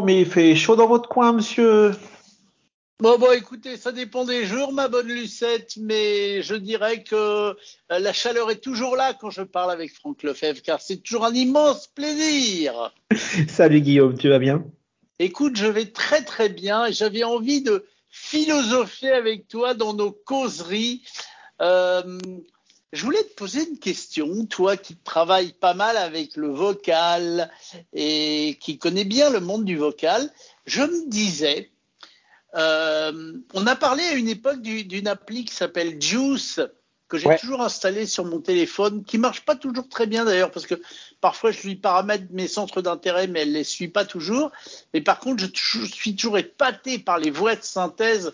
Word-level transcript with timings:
Oh, 0.00 0.02
mais 0.02 0.22
il 0.22 0.26
fait 0.26 0.54
chaud 0.56 0.76
dans 0.76 0.86
votre 0.86 1.10
coin, 1.10 1.34
monsieur. 1.34 1.92
Bon, 3.00 3.18
bon, 3.18 3.32
écoutez, 3.32 3.76
ça 3.76 3.92
dépend 3.92 4.24
des 4.24 4.46
jours, 4.46 4.72
ma 4.72 4.88
bonne 4.88 5.08
Lucette, 5.08 5.76
mais 5.78 6.40
je 6.40 6.54
dirais 6.54 7.02
que 7.02 7.14
euh, 7.14 7.54
la 7.90 8.14
chaleur 8.14 8.50
est 8.50 8.62
toujours 8.62 8.96
là 8.96 9.12
quand 9.12 9.28
je 9.28 9.42
parle 9.42 9.70
avec 9.70 9.92
Franck 9.92 10.22
Lefebvre, 10.22 10.62
car 10.62 10.80
c'est 10.80 11.02
toujours 11.02 11.26
un 11.26 11.34
immense 11.34 11.86
plaisir. 11.88 12.94
Salut 13.48 13.82
Guillaume, 13.82 14.16
tu 14.16 14.30
vas 14.30 14.38
bien? 14.38 14.64
Écoute, 15.18 15.56
je 15.56 15.66
vais 15.66 15.84
très 15.84 16.24
très 16.24 16.48
bien 16.48 16.86
et 16.86 16.94
j'avais 16.94 17.24
envie 17.24 17.60
de 17.60 17.84
philosopher 18.08 19.10
avec 19.10 19.48
toi 19.48 19.74
dans 19.74 19.92
nos 19.92 20.12
causeries. 20.12 21.02
Euh, 21.60 22.18
je 22.92 23.04
voulais 23.04 23.22
te 23.22 23.34
poser 23.34 23.68
une 23.68 23.78
question, 23.78 24.46
toi 24.46 24.76
qui 24.76 24.96
travailles 24.96 25.52
pas 25.52 25.74
mal 25.74 25.96
avec 25.96 26.36
le 26.36 26.48
vocal 26.48 27.50
et 27.92 28.58
qui 28.60 28.78
connais 28.78 29.04
bien 29.04 29.30
le 29.30 29.40
monde 29.40 29.64
du 29.64 29.76
vocal. 29.76 30.28
Je 30.66 30.82
me 30.82 31.08
disais, 31.08 31.70
euh, 32.56 33.32
on 33.54 33.66
a 33.66 33.76
parlé 33.76 34.02
à 34.02 34.14
une 34.14 34.28
époque 34.28 34.60
d'une 34.62 35.06
appli 35.06 35.44
qui 35.44 35.54
s'appelle 35.54 36.02
Juice 36.02 36.60
que 37.08 37.18
j'ai 37.18 37.36
toujours 37.40 37.60
installée 37.60 38.06
sur 38.06 38.24
mon 38.24 38.40
téléphone, 38.40 39.04
qui 39.04 39.18
marche 39.18 39.40
pas 39.40 39.56
toujours 39.56 39.88
très 39.88 40.06
bien 40.06 40.24
d'ailleurs 40.24 40.52
parce 40.52 40.66
que 40.66 40.80
parfois 41.20 41.50
je 41.50 41.60
lui 41.62 41.74
paramètre 41.74 42.26
mes 42.30 42.46
centres 42.46 42.82
d'intérêt 42.82 43.26
mais 43.26 43.40
elle 43.40 43.52
les 43.52 43.64
suit 43.64 43.88
pas 43.88 44.04
toujours. 44.04 44.52
Mais 44.94 45.00
par 45.00 45.18
contre, 45.18 45.42
je, 45.42 45.86
suis 45.86 46.14
toujours 46.14 46.38
épaté 46.38 47.00
par 47.00 47.18
les 47.18 47.30
voix 47.30 47.56
de 47.56 47.62
synthèse 47.62 48.32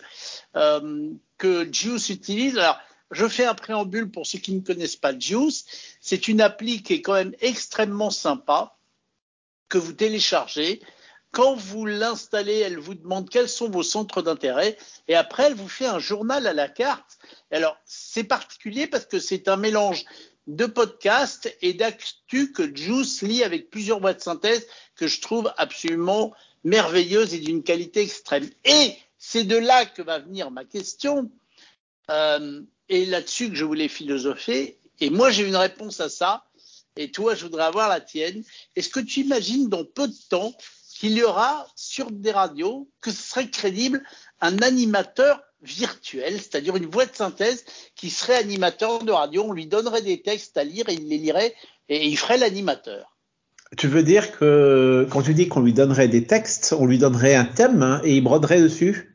euh, 0.55 1.09
que 1.39 1.67
Juice 1.71 2.09
utilise. 2.09 2.59
Alors 2.59 2.77
je 3.11 3.27
fais 3.27 3.45
un 3.45 3.55
préambule 3.55 4.09
pour 4.11 4.27
ceux 4.27 4.39
qui 4.39 4.53
ne 4.53 4.61
connaissent 4.61 4.95
pas 4.95 5.17
Juice. 5.17 5.65
C'est 6.01 6.27
une 6.27 6.41
appli 6.41 6.83
qui 6.83 6.93
est 6.93 7.01
quand 7.01 7.13
même 7.13 7.35
extrêmement 7.39 8.11
sympa 8.11 8.77
que 9.69 9.77
vous 9.77 9.93
téléchargez 9.93 10.81
quand 11.31 11.55
vous 11.55 11.85
l'installez, 11.85 12.57
elle 12.59 12.79
vous 12.79 12.95
demande 12.95 13.29
quels 13.29 13.49
sont 13.49 13.69
vos 13.69 13.83
centres 13.83 14.21
d'intérêt 14.21 14.77
et 15.07 15.15
après, 15.15 15.43
elle 15.43 15.53
vous 15.53 15.67
fait 15.67 15.85
un 15.85 15.99
journal 15.99 16.47
à 16.47 16.53
la 16.53 16.67
carte. 16.67 17.19
Alors, 17.51 17.77
c'est 17.85 18.23
particulier 18.23 18.87
parce 18.87 19.05
que 19.05 19.19
c'est 19.19 19.47
un 19.47 19.57
mélange 19.57 20.05
de 20.47 20.65
podcasts 20.65 21.55
et 21.61 21.73
d'actu 21.73 22.51
que 22.53 22.75
Juice 22.75 23.21
lit 23.21 23.43
avec 23.43 23.69
plusieurs 23.69 23.99
voix 23.99 24.13
de 24.13 24.21
synthèse 24.21 24.65
que 24.95 25.07
je 25.07 25.21
trouve 25.21 25.53
absolument 25.57 26.33
merveilleuses 26.63 27.33
et 27.33 27.39
d'une 27.39 27.61
qualité 27.61 28.01
extrême. 28.01 28.49
Et 28.63 28.97
c'est 29.17 29.43
de 29.43 29.57
là 29.57 29.85
que 29.85 30.01
va 30.01 30.19
venir 30.19 30.49
ma 30.49 30.63
question 30.63 31.29
euh, 32.09 32.61
et 32.89 33.05
là-dessus 33.05 33.49
que 33.49 33.55
je 33.55 33.65
voulais 33.65 33.87
philosopher. 33.87 34.77
Et 34.99 35.09
moi, 35.09 35.29
j'ai 35.29 35.47
une 35.47 35.55
réponse 35.55 35.99
à 35.99 36.09
ça. 36.09 36.45
Et 36.95 37.11
toi, 37.11 37.35
je 37.35 37.43
voudrais 37.43 37.65
avoir 37.65 37.89
la 37.89 38.01
tienne. 38.01 38.43
Est-ce 38.75 38.89
que 38.89 38.99
tu 38.99 39.21
imagines 39.21 39.69
dans 39.69 39.85
peu 39.85 40.07
de 40.07 40.15
temps 40.29 40.53
qu'il 40.97 41.11
y 41.11 41.23
aura 41.23 41.67
sur 41.75 42.09
des 42.09 42.31
radios, 42.31 42.89
que 43.01 43.11
ce 43.11 43.21
serait 43.21 43.49
crédible, 43.49 44.03
un 44.41 44.57
animateur 44.59 45.41
virtuel, 45.61 46.33
c'est-à-dire 46.33 46.75
une 46.75 46.87
voix 46.87 47.05
de 47.05 47.15
synthèse 47.15 47.65
qui 47.95 48.09
serait 48.09 48.35
animateur 48.35 49.03
de 49.03 49.11
radio. 49.11 49.43
On 49.43 49.53
lui 49.53 49.67
donnerait 49.67 50.01
des 50.01 50.21
textes 50.21 50.57
à 50.57 50.63
lire 50.63 50.89
et 50.89 50.93
il 50.93 51.07
les 51.07 51.17
lirait 51.17 51.53
et 51.89 52.07
il 52.07 52.17
ferait 52.17 52.37
l'animateur. 52.37 53.15
Tu 53.75 53.87
veux 53.87 54.03
dire 54.03 54.37
que 54.37 55.07
quand 55.11 55.21
tu 55.21 55.33
dis 55.33 55.47
qu'on 55.47 55.61
lui 55.61 55.73
donnerait 55.73 56.07
des 56.07 56.25
textes, 56.25 56.73
on 56.77 56.85
lui 56.85 56.97
donnerait 56.97 57.35
un 57.35 57.45
thème 57.45 57.83
hein, 57.83 58.01
et 58.03 58.15
il 58.15 58.21
broderait 58.21 58.61
dessus? 58.61 59.13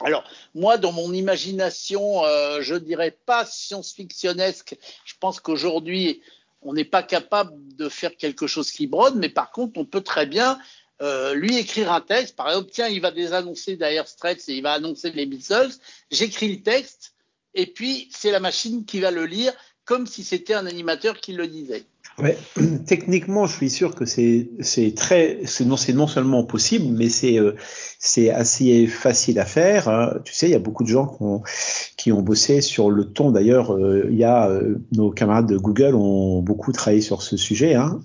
Alors, 0.00 0.24
moi, 0.54 0.76
dans 0.76 0.92
mon 0.92 1.12
imagination, 1.12 2.24
euh, 2.24 2.60
je 2.60 2.74
dirais 2.74 3.16
pas 3.24 3.46
science-fictionnesque. 3.46 4.76
Je 5.04 5.14
pense 5.18 5.40
qu'aujourd'hui, 5.40 6.20
on 6.62 6.74
n'est 6.74 6.84
pas 6.84 7.02
capable 7.02 7.52
de 7.76 7.88
faire 7.88 8.16
quelque 8.16 8.46
chose 8.46 8.70
qui 8.70 8.86
brode, 8.86 9.16
mais 9.16 9.28
par 9.28 9.50
contre, 9.50 9.78
on 9.78 9.84
peut 9.84 10.02
très 10.02 10.26
bien 10.26 10.58
euh, 11.02 11.34
lui 11.34 11.56
écrire 11.56 11.92
un 11.92 12.00
texte. 12.00 12.36
Par 12.36 12.48
exemple, 12.48 12.70
tiens, 12.72 12.88
il 12.88 13.00
va 13.00 13.10
désannoncer 13.10 13.76
derrière 13.76 14.08
Straits 14.08 14.48
et 14.48 14.56
il 14.56 14.62
va 14.62 14.72
annoncer 14.72 15.10
les 15.12 15.26
Beatles. 15.26 15.72
J'écris 16.10 16.56
le 16.56 16.62
texte 16.62 17.14
et 17.54 17.66
puis 17.66 18.08
c'est 18.10 18.30
la 18.30 18.40
machine 18.40 18.84
qui 18.84 19.00
va 19.00 19.10
le 19.10 19.26
lire 19.26 19.52
comme 19.84 20.06
si 20.06 20.24
c'était 20.24 20.54
un 20.54 20.66
animateur 20.66 21.20
qui 21.20 21.32
le 21.32 21.46
disait. 21.46 21.84
Ouais, 22.18 22.38
techniquement, 22.86 23.46
je 23.46 23.54
suis 23.54 23.68
sûr 23.68 23.94
que 23.94 24.06
c'est 24.06 24.48
très 24.96 25.40
c'est 25.44 25.66
non 25.66 26.06
seulement 26.06 26.44
possible, 26.44 26.86
mais 26.96 27.10
c'est 27.10 27.38
euh, 27.38 27.54
assez 28.34 28.86
facile 28.86 29.38
à 29.38 29.44
faire. 29.44 29.88
Hein. 29.88 30.14
Tu 30.24 30.32
sais, 30.32 30.48
il 30.48 30.52
y 30.52 30.54
a 30.54 30.58
beaucoup 30.58 30.82
de 30.82 30.88
gens 30.88 31.06
qui 31.06 31.22
ont 31.22 31.42
qui 31.98 32.12
ont 32.12 32.22
bossé 32.22 32.62
sur 32.62 32.90
le 32.90 33.04
ton. 33.04 33.32
D'ailleurs, 33.32 33.74
euh, 33.74 34.06
il 34.10 34.16
y 34.16 34.24
a 34.24 34.48
euh, 34.48 34.76
nos 34.92 35.10
camarades 35.10 35.46
de 35.46 35.58
Google 35.58 35.94
ont 35.94 36.40
beaucoup 36.40 36.72
travaillé 36.72 37.02
sur 37.02 37.20
ce 37.20 37.36
sujet. 37.36 37.74
Hein, 37.74 38.00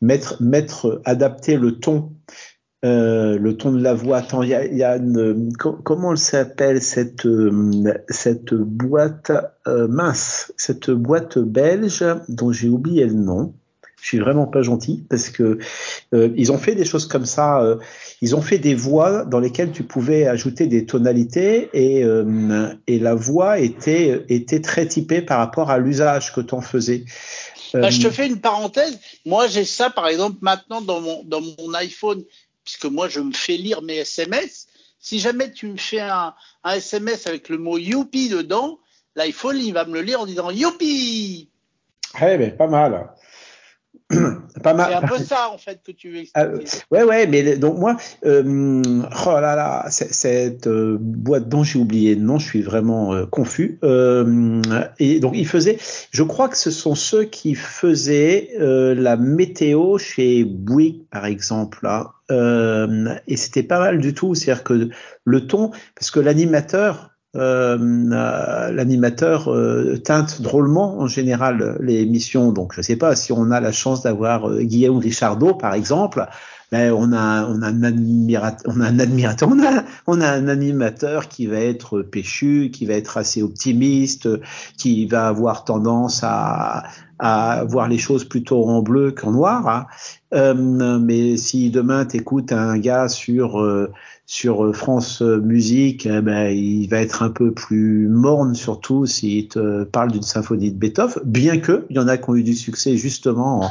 mettre 0.00 0.42
mettre 0.42 1.00
adapter 1.04 1.56
le 1.56 1.78
ton 1.78 2.10
euh, 2.84 3.38
le 3.38 3.56
ton 3.56 3.72
de 3.72 3.82
la 3.82 3.94
voix. 3.94 4.18
Attends, 4.18 4.42
il 4.42 4.50
y 4.50 4.54
a, 4.54 4.66
y 4.66 4.82
a 4.82 4.96
une, 4.96 5.52
comment 5.56 6.12
elle 6.12 6.18
s'appelle 6.18 6.82
cette 6.82 7.24
euh, 7.24 7.94
cette 8.08 8.52
boîte 8.52 9.32
euh, 9.66 9.88
mince, 9.88 10.52
cette 10.58 10.90
boîte 10.90 11.38
belge 11.38 12.04
dont 12.28 12.52
j'ai 12.52 12.68
oublié 12.68 13.06
le 13.06 13.14
nom. 13.14 13.54
Je 14.02 14.08
suis 14.08 14.18
vraiment 14.18 14.46
pas 14.46 14.60
gentil 14.60 15.02
parce 15.08 15.30
que 15.30 15.58
ils 16.12 16.52
ont 16.52 16.58
fait 16.58 16.74
des 16.74 16.84
choses 16.84 17.06
comme 17.06 17.24
ça. 17.24 17.78
ils 18.20 18.36
ont 18.36 18.42
fait 18.42 18.58
des 18.58 18.74
voix 18.74 19.24
dans 19.24 19.40
lesquelles 19.40 19.70
tu 19.72 19.82
pouvais 19.82 20.26
ajouter 20.26 20.66
des 20.66 20.84
tonalités 20.84 21.70
et 21.72 22.04
et 22.86 22.98
la 22.98 23.14
voix 23.14 23.58
était 23.60 24.26
était 24.28 24.60
très 24.60 24.86
typée 24.86 25.22
par 25.22 25.38
rapport 25.38 25.70
à 25.70 25.78
l'usage 25.78 26.34
que 26.34 26.42
tu 26.42 26.54
en 26.54 26.60
faisais. 26.60 27.06
Bah, 27.72 27.88
je 27.88 28.02
te 28.02 28.10
fais 28.10 28.26
une 28.26 28.40
parenthèse. 28.40 28.98
Moi, 29.24 29.48
j'ai 29.48 29.64
ça, 29.64 29.90
par 29.90 30.06
exemple, 30.06 30.36
maintenant 30.42 30.80
dans 30.80 31.00
mon, 31.00 31.24
dans 31.24 31.40
mon 31.40 31.74
iPhone 31.74 32.22
puisque 32.64 32.86
moi 32.86 33.08
je 33.08 33.20
me 33.20 33.32
fais 33.32 33.56
lire 33.56 33.82
mes 33.82 33.96
SMS. 33.96 34.66
Si 34.98 35.18
jamais 35.18 35.52
tu 35.52 35.66
me 35.66 35.76
fais 35.76 36.00
un, 36.00 36.34
SMS 36.64 37.26
avec 37.26 37.48
le 37.48 37.58
mot 37.58 37.76
youpi 37.76 38.28
dedans, 38.28 38.78
l'iPhone 39.16 39.58
il 39.58 39.74
va 39.74 39.84
me 39.84 39.94
le 39.94 40.00
lire 40.00 40.20
en 40.20 40.26
disant 40.26 40.50
youpi. 40.50 41.50
Eh 42.20 42.38
ben 42.38 42.56
pas 42.56 42.68
mal. 42.68 43.12
pas 44.62 44.74
mal. 44.74 44.90
C'est 44.90 45.04
un 45.04 45.08
peu 45.08 45.18
ça 45.18 45.50
en 45.50 45.58
fait 45.58 45.80
que 45.84 45.92
tu 45.92 46.10
veux 46.10 46.18
expliquer. 46.18 46.48
Euh, 46.48 46.60
ouais 46.90 47.02
ouais, 47.02 47.26
mais 47.26 47.56
donc 47.56 47.78
moi, 47.78 47.96
euh, 48.24 48.82
oh 49.26 49.40
là 49.40 49.56
là, 49.56 49.86
cette 49.88 50.66
euh, 50.66 50.98
boîte 51.00 51.48
dont 51.48 51.62
j'ai 51.62 51.78
oublié 51.78 52.14
le 52.14 52.20
nom, 52.22 52.38
je 52.38 52.46
suis 52.46 52.62
vraiment 52.62 53.14
euh, 53.14 53.26
confus. 53.26 53.78
et 54.98 55.20
donc 55.20 55.32
il 55.34 55.46
faisait, 55.46 55.78
je 56.10 56.22
crois 56.22 56.48
que 56.48 56.56
ce 56.56 56.70
sont 56.70 56.94
ceux 56.94 57.24
qui 57.24 57.54
faisaient 57.54 58.50
la 58.58 59.16
météo 59.16 59.98
chez 59.98 60.44
Bouygues 60.44 61.06
par 61.10 61.24
exemple 61.26 61.78
là. 61.82 62.12
et 63.26 63.36
c'était 63.36 63.62
pas 63.62 63.78
mal 63.78 63.98
du 63.98 64.14
tout, 64.14 64.34
c'est-à-dire 64.34 64.64
que 64.64 64.88
le 65.24 65.46
ton, 65.46 65.70
parce 65.94 66.10
que 66.10 66.20
l'animateur 66.20 67.13
euh, 67.36 68.70
l'animateur 68.70 69.52
euh, 69.52 69.98
teinte 69.98 70.40
drôlement 70.40 71.00
en 71.00 71.08
général 71.08 71.76
les 71.80 71.96
émissions. 71.96 72.52
Donc 72.52 72.74
je 72.74 72.80
ne 72.80 72.82
sais 72.84 72.96
pas 72.96 73.16
si 73.16 73.32
on 73.32 73.50
a 73.50 73.60
la 73.60 73.72
chance 73.72 74.02
d'avoir 74.02 74.48
euh, 74.48 74.62
Guillaume 74.62 74.98
Richardot 74.98 75.54
par 75.54 75.74
exemple. 75.74 76.26
Ben, 76.70 76.92
on 76.92 77.12
a 77.12 77.46
on 77.46 77.62
a 77.62 77.68
un 77.68 77.82
admirateur, 77.82 78.72
on 78.72 78.80
a 78.80 78.86
un 78.86 78.98
admirateur, 79.00 79.48
on 79.52 79.62
a 79.62 79.84
on 80.06 80.20
a 80.20 80.28
un 80.30 80.46
animateur 80.46 81.28
qui 81.28 81.46
va 81.46 81.58
être 81.58 82.02
péchu, 82.02 82.70
qui 82.72 82.86
va 82.86 82.94
être 82.94 83.16
assez 83.16 83.42
optimiste, 83.42 84.28
qui 84.76 85.06
va 85.06 85.26
avoir 85.26 85.64
tendance 85.64 86.20
à 86.22 86.84
à 87.18 87.64
voir 87.68 87.88
les 87.88 87.98
choses 87.98 88.24
plutôt 88.24 88.64
en 88.66 88.82
bleu 88.82 89.12
qu'en 89.12 89.32
noir. 89.32 89.68
Hein. 89.68 89.86
Euh, 90.32 90.98
mais 90.98 91.36
si 91.36 91.70
demain 91.70 92.04
tu 92.04 92.16
écoutes 92.16 92.52
un 92.52 92.78
gars 92.78 93.08
sur 93.08 93.60
euh, 93.60 93.92
sur 94.26 94.74
France 94.74 95.20
Musique, 95.20 96.06
eh 96.06 96.20
ben, 96.22 96.48
il 96.48 96.88
va 96.88 97.00
être 97.00 97.22
un 97.22 97.30
peu 97.30 97.52
plus 97.52 98.08
morne, 98.08 98.54
surtout 98.54 99.06
s'il 99.06 99.48
te 99.48 99.84
parle 99.84 100.12
d'une 100.12 100.22
symphonie 100.22 100.72
de 100.72 100.78
Beethoven, 100.78 101.22
bien 101.24 101.58
que 101.58 101.86
il 101.90 101.96
y 101.96 101.98
en 101.98 102.08
a 102.08 102.16
qui 102.16 102.30
ont 102.30 102.34
eu 102.34 102.42
du 102.42 102.54
succès 102.54 102.96
justement 102.96 103.68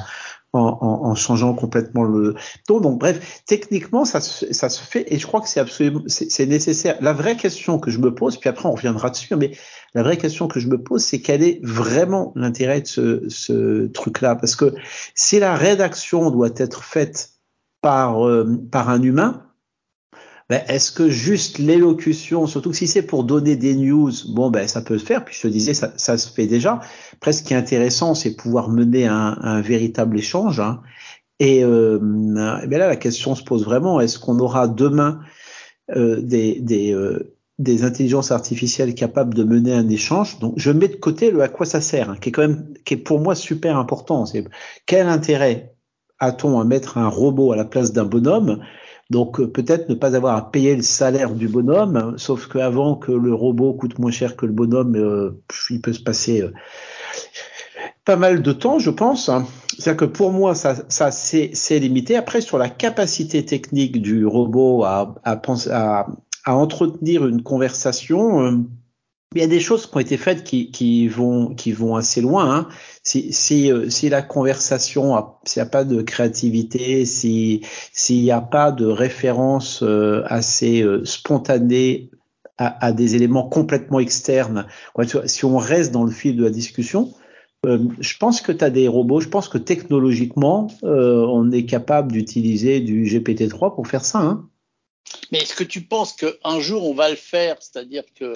en, 0.54 0.60
en, 0.60 1.10
en 1.10 1.16
changeant 1.16 1.54
complètement 1.54 2.04
le 2.04 2.36
ton. 2.68 2.80
Donc 2.80 3.00
bref, 3.00 3.42
techniquement 3.48 4.06
ça 4.06 4.22
se, 4.22 4.54
ça 4.54 4.70
se 4.70 4.82
fait 4.82 5.12
et 5.12 5.18
je 5.18 5.26
crois 5.26 5.42
que 5.42 5.50
c'est 5.50 5.60
absolument 5.60 6.04
c'est 6.08 6.46
nécessaire. 6.46 6.98
La 7.02 7.14
vraie 7.14 7.36
question 7.36 7.80
que 7.80 7.90
je 7.90 7.98
me 7.98 8.14
pose, 8.14 8.38
puis 8.38 8.50
après 8.50 8.70
on 8.70 8.74
reviendra 8.74 9.10
dessus, 9.10 9.36
mais 9.36 9.52
la 9.94 10.04
vraie 10.04 10.18
question 10.18 10.48
que 10.48 10.60
je 10.60 10.68
me 10.68 10.82
pose, 10.82 11.04
c'est 11.04 11.22
quel 11.22 11.44
est 11.44 11.60
vraiment 11.64 12.32
l'intérêt 12.36 12.82
de 12.82 12.88
ce, 12.88 13.30
ce 13.30 13.88
truc-là? 13.88 14.36
Parce 14.36 14.56
que 14.56 14.74
si 15.16 15.40
la 15.40 15.56
rédaction 15.56 16.32
doit 16.32 16.50
être 16.58 16.84
faite 16.84 17.34
par 17.82 18.28
euh, 18.28 18.46
par 18.72 18.90
un 18.90 19.02
humain, 19.02 19.48
ben, 20.50 20.62
est-ce 20.68 20.92
que 20.92 21.10
juste 21.10 21.58
l'élocution, 21.58 22.48
surtout 22.48 22.74
si 22.74 22.88
c'est 22.88 23.04
pour 23.04 23.24
donner 23.24 23.56
des 23.56 23.76
news, 23.76 24.12
bon 24.30 24.50
ben 24.50 24.68
ça 24.68 24.82
peut 24.82 24.98
se 24.98 25.06
faire. 25.06 25.24
Puis 25.24 25.36
je 25.36 25.42
te 25.42 25.48
disais, 25.48 25.74
ça, 25.74 25.94
ça 25.98 26.18
se 26.18 26.32
fait 26.32 26.48
déjà. 26.48 26.80
Presque 27.20 27.40
ce 27.40 27.48
qui 27.48 27.54
est 27.54 27.58
intéressant, 27.58 28.14
c'est 28.16 28.36
pouvoir 28.36 28.70
mener 28.70 29.08
un, 29.08 29.38
un 29.42 29.62
véritable 29.62 30.18
échange. 30.18 30.60
Hein. 30.60 30.82
Et 31.40 31.64
euh, 31.64 31.98
ben 32.02 32.78
là, 32.78 32.88
la 32.88 32.96
question 32.96 33.36
se 33.36 33.44
pose 33.44 33.64
vraiment 33.66 34.00
est-ce 34.02 34.20
qu'on 34.20 34.40
aura 34.40 34.68
demain 34.68 35.22
euh, 35.96 36.22
des, 36.22 36.60
des, 36.62 36.94
euh, 36.94 37.33
des 37.60 37.84
intelligences 37.84 38.32
artificielles 38.32 38.96
capables 38.96 39.34
de 39.34 39.44
mener 39.44 39.74
un 39.74 39.88
échange 39.88 40.40
Donc, 40.40 40.54
je 40.58 40.72
mets 40.72 40.88
de 40.88 40.96
côté 40.96 41.32
le 41.32 41.42
à 41.42 41.50
quoi 41.50 41.66
ça 41.66 41.82
sert, 41.82 42.10
hein, 42.10 42.18
qui 42.20 42.30
est 42.30 42.32
quand 42.32 42.42
même, 42.42 42.74
qui 42.86 42.96
est 42.96 42.98
pour 42.98 43.20
moi 43.20 43.36
super 43.36 43.78
important. 43.78 44.26
C'est 44.26 44.46
quel 44.86 45.08
intérêt 45.08 45.76
a-t-on 46.20 46.60
à 46.60 46.64
mettre 46.64 46.98
un 46.98 47.08
robot 47.08 47.52
à 47.52 47.56
la 47.56 47.66
place 47.66 47.94
d'un 47.94 48.06
bonhomme? 48.06 48.64
Donc 49.10 49.40
euh, 49.40 49.48
peut-être 49.48 49.90
ne 49.90 49.96
pas 49.96 50.16
avoir 50.16 50.36
à 50.36 50.52
payer 50.52 50.76
le 50.76 50.82
salaire 50.82 51.36
du 51.36 51.48
bonhomme, 51.48 52.16
sauf 52.18 52.48
qu'avant 52.48 52.96
que 52.96 53.12
le 53.12 53.34
robot 53.34 53.74
coûte 53.74 54.00
moins 54.00 54.12
cher 54.12 54.36
que 54.36 54.46
le 54.46 54.54
bonhomme, 54.54 54.96
euh, 54.96 55.42
il 55.70 55.82
peut 55.82 55.94
se 55.94 56.02
passer 56.02 56.42
euh, 56.42 56.52
pas 58.06 58.16
mal 58.16 58.42
de 58.42 58.52
temps, 58.52 58.80
je 58.80 58.90
pense. 58.90 59.30
C'est-à-dire 59.78 59.98
que 59.98 60.06
pour 60.06 60.32
moi, 60.32 60.56
ça, 60.56 60.76
ça 60.90 61.12
c'est 61.12 61.80
limité. 61.80 62.16
Après, 62.16 62.42
sur 62.42 62.58
la 62.58 62.70
capacité 62.70 63.46
technique 63.46 64.02
du 64.02 64.26
robot 64.26 64.84
à, 64.84 65.16
à, 65.24 65.40
à, 65.72 66.08
à 66.46 66.56
entretenir 66.56 67.26
une 67.26 67.44
conversation, 67.44 68.66
il 69.36 69.42
y 69.42 69.46
a 69.46 69.48
des 69.48 69.60
choses 69.60 69.88
qui 69.88 69.98
ont 69.98 70.00
été 70.00 70.18
faites 70.18 70.44
qui, 70.44 70.72
qui 70.72 71.08
vont 71.08 71.56
qui 71.56 71.72
vont 71.72 71.96
assez 71.96 72.22
loin. 72.22 72.56
Hein. 72.56 72.68
Si, 73.04 73.34
si, 73.34 73.72
euh, 73.72 73.90
si 73.90 74.10
la 74.10 74.22
conversation, 74.22 75.16
s'il 75.44 75.62
n'y 75.62 75.68
a 75.68 75.70
pas 75.70 75.84
de 75.84 76.02
créativité, 76.02 77.06
si 77.06 77.62
s'il 77.92 78.22
n'y 78.22 78.32
a 78.32 78.42
pas 78.42 78.72
de 78.72 78.86
référence 78.86 79.82
euh, 79.84 80.24
assez 80.28 80.82
euh, 80.84 81.04
spontanée 81.06 82.12
à, 82.58 82.86
à, 82.86 82.92
des 82.92 83.16
éléments 83.16 83.50
complètement 83.50 84.00
externes, 84.00 84.68
si 85.26 85.46
on 85.46 85.58
reste 85.58 85.92
dans 85.92 86.04
le 86.04 86.12
fil 86.12 86.38
de 86.38 86.44
la 86.44 86.52
discussion, 86.52 87.12
je 87.66 88.18
pense 88.20 88.42
que 88.42 88.52
tu 88.52 88.64
as 88.64 88.70
des 88.70 88.88
robots, 88.88 89.22
je 89.22 89.30
pense 89.30 89.48
que 89.48 89.58
technologiquement, 89.58 90.68
on 90.84 91.52
est 91.52 91.66
capable 91.66 92.12
d'utiliser 92.12 92.82
du 92.82 93.06
GPT-3 93.06 93.74
pour 93.74 93.88
faire 93.88 94.06
ça. 94.06 94.20
Hein. 94.20 94.50
Mais 95.32 95.40
est-ce 95.40 95.56
que 95.56 95.64
tu 95.64 95.82
penses 95.82 96.14
qu'un 96.14 96.60
jour 96.60 96.88
on 96.90 96.94
va 96.94 97.10
le 97.10 97.16
faire? 97.16 97.58
C'est-à-dire 97.60 98.04
que 98.20 98.34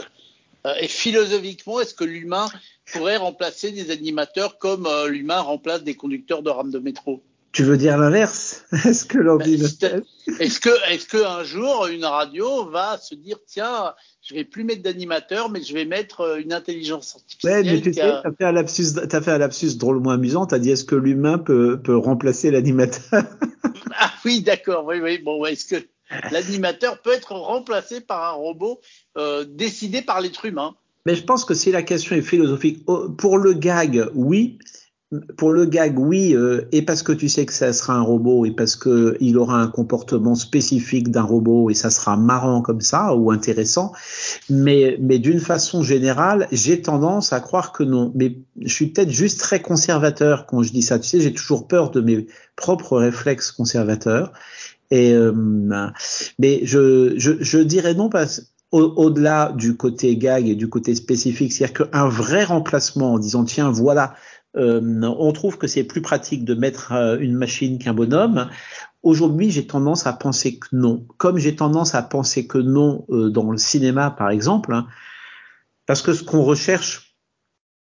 euh, 0.67 0.73
et 0.81 0.87
philosophiquement, 0.87 1.79
est-ce 1.79 1.93
que 1.93 2.03
l'humain 2.03 2.47
pourrait 2.91 3.17
remplacer 3.17 3.71
des 3.71 3.91
animateurs 3.91 4.57
comme 4.57 4.85
euh, 4.85 5.07
l'humain 5.07 5.39
remplace 5.39 5.83
des 5.83 5.95
conducteurs 5.95 6.43
de 6.43 6.49
rames 6.49 6.71
de 6.71 6.79
métro? 6.79 7.23
Tu 7.53 7.63
veux 7.63 7.77
dire 7.77 7.97
l'inverse? 7.97 8.65
Est-ce 8.85 9.05
que 9.05 9.17
l'envie 9.17 9.57
ben, 9.57 10.03
Est-ce 10.39 10.59
que, 10.59 10.69
est-ce 10.91 11.07
que 11.07 11.25
un 11.25 11.43
jour 11.43 11.87
une 11.87 12.05
radio 12.05 12.69
va 12.69 12.99
se 12.99 13.15
dire 13.15 13.37
tiens, 13.47 13.95
je 14.21 14.35
vais 14.35 14.43
plus 14.43 14.63
mettre 14.63 14.83
d'animateur, 14.83 15.49
mais 15.49 15.63
je 15.63 15.73
vais 15.73 15.85
mettre 15.85 16.21
euh, 16.21 16.37
une 16.37 16.53
intelligence 16.53 17.15
artificielle. 17.15 17.65
Ouais, 17.65 17.71
mais 17.71 17.81
tu 17.81 17.93
sais, 17.93 18.01
as... 18.01 18.21
fait 18.37 18.43
un 18.43 18.51
lapsus, 18.51 18.99
as 19.11 19.21
fait 19.21 19.31
un 19.31 19.37
lapsus 19.37 19.77
drôlement 19.77 20.11
amusant. 20.11 20.45
T'as 20.45 20.59
dit 20.59 20.69
est-ce 20.69 20.85
que 20.85 20.95
l'humain 20.95 21.37
peut, 21.39 21.79
peut 21.81 21.97
remplacer 21.97 22.51
l'animateur? 22.51 23.23
Ah 23.99 24.11
oui, 24.25 24.41
d'accord. 24.41 24.85
Oui, 24.85 24.99
oui. 25.01 25.17
Bon, 25.17 25.43
est-ce 25.45 25.65
que 25.65 25.83
L'animateur 26.31 27.01
peut 27.01 27.11
être 27.11 27.33
remplacé 27.33 28.01
par 28.01 28.23
un 28.23 28.35
robot 28.35 28.79
euh, 29.17 29.45
décidé 29.47 30.01
par 30.01 30.21
l'être 30.21 30.45
humain. 30.45 30.75
Mais 31.05 31.15
je 31.15 31.23
pense 31.23 31.45
que 31.45 31.53
si 31.53 31.71
la 31.71 31.83
question 31.83 32.17
est 32.17 32.21
philosophique, 32.21 32.83
oh, 32.87 33.09
pour 33.09 33.37
le 33.37 33.53
gag, 33.53 34.09
oui. 34.13 34.59
Pour 35.37 35.53
le 35.53 35.63
gag, 35.65 35.97
oui, 35.97 36.35
euh, 36.35 36.67
et 36.73 36.81
parce 36.81 37.01
que 37.01 37.13
tu 37.13 37.29
sais 37.29 37.45
que 37.45 37.53
ça 37.53 37.71
sera 37.71 37.93
un 37.93 38.01
robot 38.01 38.45
et 38.45 38.51
parce 38.51 38.75
que 38.75 39.15
il 39.21 39.37
aura 39.37 39.61
un 39.61 39.69
comportement 39.69 40.35
spécifique 40.35 41.09
d'un 41.09 41.21
robot 41.21 41.69
et 41.69 41.73
ça 41.73 41.89
sera 41.91 42.17
marrant 42.17 42.61
comme 42.61 42.81
ça 42.81 43.15
ou 43.15 43.31
intéressant. 43.31 43.93
Mais, 44.49 44.97
mais 44.99 45.17
d'une 45.17 45.39
façon 45.39 45.81
générale, 45.81 46.49
j'ai 46.51 46.81
tendance 46.81 47.31
à 47.31 47.39
croire 47.39 47.71
que 47.71 47.83
non. 47.83 48.11
Mais 48.13 48.35
je 48.61 48.73
suis 48.73 48.87
peut-être 48.87 49.11
juste 49.11 49.39
très 49.39 49.61
conservateur 49.61 50.45
quand 50.45 50.61
je 50.61 50.73
dis 50.73 50.81
ça. 50.81 50.99
Tu 50.99 51.07
sais, 51.07 51.21
j'ai 51.21 51.33
toujours 51.33 51.69
peur 51.69 51.89
de 51.91 52.01
mes 52.01 52.27
propres 52.57 52.97
réflexes 52.97 53.53
conservateurs. 53.53 54.33
Et, 54.89 55.13
euh, 55.13 55.33
mais 56.39 56.61
je, 56.63 57.13
je, 57.17 57.31
je, 57.41 57.57
dirais 57.57 57.93
non 57.93 58.09
parce 58.09 58.53
au-delà 58.71 59.53
du 59.55 59.77
côté 59.77 60.15
gag 60.17 60.47
et 60.47 60.55
du 60.55 60.69
côté 60.69 60.93
spécifique, 60.93 61.53
c'est-à-dire 61.53 61.87
qu'un 61.89 62.07
vrai 62.07 62.43
remplacement 62.43 63.13
en 63.13 63.19
disant 63.19 63.45
tiens 63.45 63.71
voilà, 63.71 64.15
euh, 64.57 64.81
on 65.03 65.31
trouve 65.33 65.57
que 65.57 65.67
c'est 65.67 65.83
plus 65.83 66.01
pratique 66.01 66.43
de 66.43 66.55
mettre 66.55 66.91
euh, 66.93 67.17
une 67.19 67.35
machine 67.35 67.77
qu'un 67.77 67.93
bonhomme. 67.93 68.49
Aujourd'hui, 69.03 69.51
j'ai 69.51 69.67
tendance 69.67 70.07
à 70.07 70.13
penser 70.13 70.57
que 70.57 70.67
non. 70.71 71.05
Comme 71.17 71.37
j'ai 71.37 71.55
tendance 71.55 71.95
à 71.95 72.01
penser 72.01 72.47
que 72.47 72.57
non 72.57 73.05
euh, 73.09 73.29
dans 73.29 73.51
le 73.51 73.57
cinéma, 73.57 74.11
par 74.11 74.29
exemple, 74.29 74.73
hein, 74.73 74.87
parce 75.85 76.01
que 76.01 76.13
ce 76.13 76.23
qu'on 76.23 76.43
recherche 76.43 77.06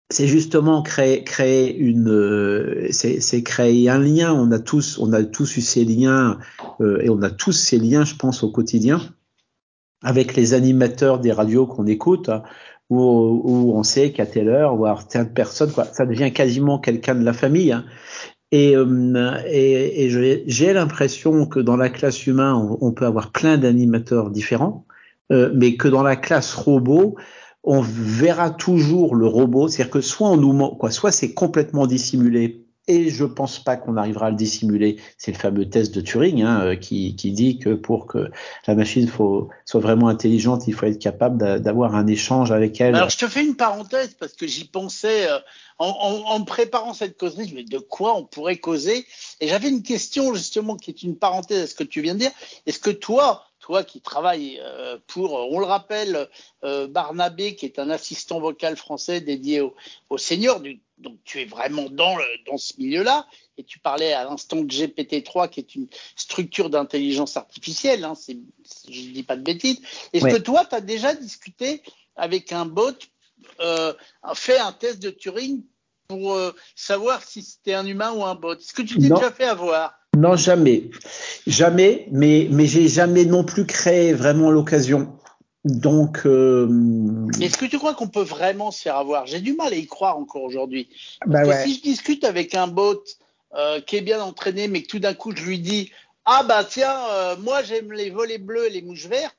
c'est 0.10 0.28
justement 0.28 0.82
créer 0.82 1.24
créer 1.24 1.76
une 1.76 2.10
euh, 2.10 2.88
c'est 2.92 3.44
créer 3.44 3.90
un 3.90 4.00
lien 4.00 4.34
on 4.34 4.52
a 4.52 4.60
tous 4.60 5.00
on 5.00 5.12
a 5.12 5.24
tous 5.24 5.58
eu 5.58 5.62
ces 5.62 5.84
liens 5.84 6.40
euh, 6.80 7.02
et 7.02 7.10
on 7.10 7.22
a 7.22 7.30
tous 7.30 7.52
ces 7.52 7.78
liens 7.78 8.06
je 8.06 8.16
pense 8.16 8.44
au 8.44 8.50
quotidien 8.50 9.02
avec 10.04 10.36
les 10.36 10.54
animateurs 10.54 11.20
des 11.20 11.32
radios 11.32 11.68
qu'on 11.68 11.88
écoute 11.88 12.30
hein, 12.30 12.44
où, 12.90 13.02
où, 13.02 13.74
on 13.76 13.84
sait 13.84 14.14
qu'à 14.14 14.26
telle 14.26 14.48
heure 14.48 14.78
voire 14.78 15.08
telle 15.08 15.34
personne 15.34 15.72
quoi 15.72 15.84
ça 15.84 16.06
devient 16.06 16.32
quasiment 16.32 16.80
quelqu'un 16.80 17.16
de 17.16 17.26
la 17.26 17.34
famille 17.34 17.74
hein. 17.74 17.84
et, 18.54 18.78
euh, 18.78 19.34
et, 19.46 20.06
et 20.06 20.46
j'ai 20.48 20.72
l'impression 20.72 21.48
que 21.48 21.60
dans 21.60 21.76
la 21.76 21.90
classe 21.90 22.26
humaine 22.26 22.54
on, 22.54 22.78
on 22.80 22.92
peut 22.94 23.06
avoir 23.06 23.34
plein 23.34 23.58
d'animateurs 23.58 24.30
différents 24.30 24.86
mais 25.30 25.76
que 25.76 25.90
dans 25.90 26.04
la 26.04 26.16
classe 26.16 26.54
robot 26.54 27.18
on 27.70 27.82
verra 27.82 28.50
toujours 28.50 29.14
le 29.14 29.28
robot, 29.28 29.68
c'est-à-dire 29.68 29.92
que 29.92 30.02
soit 30.02 30.30
on 30.30 30.38
nous 30.38 30.70
quoi, 30.76 30.90
soit 30.90 31.12
c'est 31.12 31.34
complètement 31.34 31.86
dissimulé. 31.86 32.64
Et 32.90 33.10
je 33.10 33.26
pense 33.26 33.60
pas 33.60 33.76
qu'on 33.76 33.98
arrivera 33.98 34.28
à 34.28 34.30
le 34.30 34.38
dissimuler. 34.38 34.96
C'est 35.18 35.34
le 35.34 35.38
fameux 35.38 35.70
test 35.70 35.94
de 35.94 36.00
Turing 36.00 36.42
hein, 36.44 36.62
euh, 36.62 36.76
qui, 36.78 37.12
dit 37.12 37.60
que 37.60 37.74
pour 37.74 38.08
que 38.08 38.32
la 38.66 38.76
machine 38.76 39.10
soit 39.10 39.82
vraiment 39.82 40.08
intelligente, 40.08 40.64
il 40.68 40.74
faut 40.74 40.86
être 40.86 40.98
capable 40.98 41.60
d'avoir 41.62 41.96
un 41.96 42.08
échange 42.08 42.54
avec 42.54 42.80
elle. 42.80 42.96
Alors 42.96 43.10
je 43.10 43.18
te 43.18 43.28
fais 43.28 43.44
une 43.44 43.58
parenthèse 43.58 44.16
parce 44.18 44.32
que 44.32 44.48
j'y 44.48 44.64
pensais 44.64 45.30
euh, 45.30 45.38
en, 45.78 45.90
en, 45.90 46.44
préparant 46.46 46.94
cette 46.94 47.18
causerie. 47.18 47.52
Me 47.54 47.70
de 47.70 47.80
quoi 47.80 48.16
on 48.16 48.24
pourrait 48.24 48.56
causer? 48.56 49.06
Et 49.42 49.50
j'avais 49.50 49.68
une 49.68 49.84
question 49.84 50.34
justement 50.34 50.78
qui 50.78 50.92
est 50.92 51.04
une 51.04 51.18
parenthèse 51.18 51.64
à 51.64 51.68
ce 51.68 51.76
que 51.76 51.84
tu 51.84 52.02
viens 52.02 52.14
de 52.14 52.20
dire. 52.20 52.32
Est-ce 52.66 52.80
que 52.80 52.92
toi, 52.92 53.44
toi 53.68 53.84
qui 53.84 54.00
travailles 54.00 54.62
euh, 54.64 54.98
pour, 55.08 55.34
on 55.34 55.60
le 55.60 55.66
rappelle, 55.66 56.30
euh, 56.64 56.88
Barnabé, 56.88 57.54
qui 57.54 57.66
est 57.66 57.80
un 57.80 57.90
assistant 57.90 58.40
vocal 58.40 58.78
français 58.78 59.20
dédié 59.20 59.60
au, 59.60 59.76
au 60.10 60.18
senior, 60.18 60.62
donc 61.00 61.18
tu 61.26 61.42
es 61.42 61.46
vraiment 61.46 61.90
dans, 61.90 62.16
le, 62.16 62.24
dans 62.50 62.58
ce 62.58 62.72
milieu-là, 62.78 63.28
et 63.58 63.66
tu 63.66 63.78
parlais 63.80 64.14
à 64.14 64.24
l'instant 64.24 64.56
de 64.56 64.74
GPT-3, 64.74 65.50
qui 65.50 65.60
est 65.60 65.76
une 65.76 65.88
structure 66.16 66.70
d'intelligence 66.70 67.36
artificielle, 67.36 68.06
hein, 68.06 68.14
je 68.26 69.02
ne 69.02 69.14
dis 69.14 69.24
pas 69.24 69.36
de 69.36 69.44
bêtises. 69.44 69.82
Est-ce 70.14 70.28
que 70.28 70.42
toi, 70.42 70.64
tu 70.64 70.74
as 70.74 70.82
déjà 70.82 71.14
discuté 71.14 71.82
avec 72.16 72.54
un 72.54 72.66
bot, 72.66 72.98
euh, 73.60 73.94
fait 74.34 74.60
un 74.60 74.72
test 74.72 75.00
de 75.00 75.10
Turing 75.10 75.62
pour 76.08 76.36
euh, 76.36 76.54
savoir 76.74 77.22
si 77.22 77.42
c'était 77.42 77.74
un 77.74 77.86
humain 77.86 78.14
ou 78.14 78.24
un 78.24 78.36
bot? 78.36 78.56
Est-ce 78.56 78.72
que 78.72 78.82
tu 78.82 78.98
t'es 78.98 79.10
déjà 79.10 79.30
fait 79.30 79.44
avoir 79.44 79.97
non, 80.18 80.36
jamais. 80.36 80.90
Jamais, 81.46 82.08
mais, 82.12 82.48
mais 82.50 82.66
j'ai 82.66 82.88
jamais 82.88 83.26
non 83.26 83.44
plus 83.44 83.66
créé 83.66 84.14
vraiment 84.14 84.50
l'occasion. 84.50 85.14
Donc. 85.64 86.22
Euh... 86.26 87.28
Est-ce 87.40 87.58
que 87.58 87.66
tu 87.66 87.78
crois 87.78 87.94
qu'on 87.94 88.08
peut 88.08 88.24
vraiment 88.24 88.72
se 88.72 88.82
faire 88.82 88.98
avoir? 88.98 89.28
J'ai 89.28 89.42
du 89.42 89.54
mal 89.54 89.74
à 89.74 89.76
y 89.76 89.86
croire 89.86 90.18
encore 90.18 90.44
aujourd'hui. 90.44 90.90
Bah 91.28 91.44
si 91.64 91.76
je 91.76 91.82
discute 91.82 92.24
avec 92.24 92.56
un 92.56 92.68
bot 92.68 93.04
euh, 93.56 93.80
qui 93.82 93.98
est 93.98 94.02
bien 94.02 94.22
entraîné, 94.22 94.68
mais 94.68 94.82
que 94.82 94.88
tout 94.88 95.00
d'un 95.00 95.14
coup 95.14 95.36
je 95.36 95.44
lui 95.44 95.60
dis 95.60 95.92
Ah 96.26 96.44
bah 96.48 96.64
tiens, 96.64 96.98
euh, 97.12 97.36
moi 97.38 97.62
j'aime 97.62 97.92
les 97.92 98.10
volets 98.10 98.40
bleus 98.40 98.68
et 98.68 98.70
les 98.72 98.82
mouches 98.82 99.08
vertes, 99.08 99.36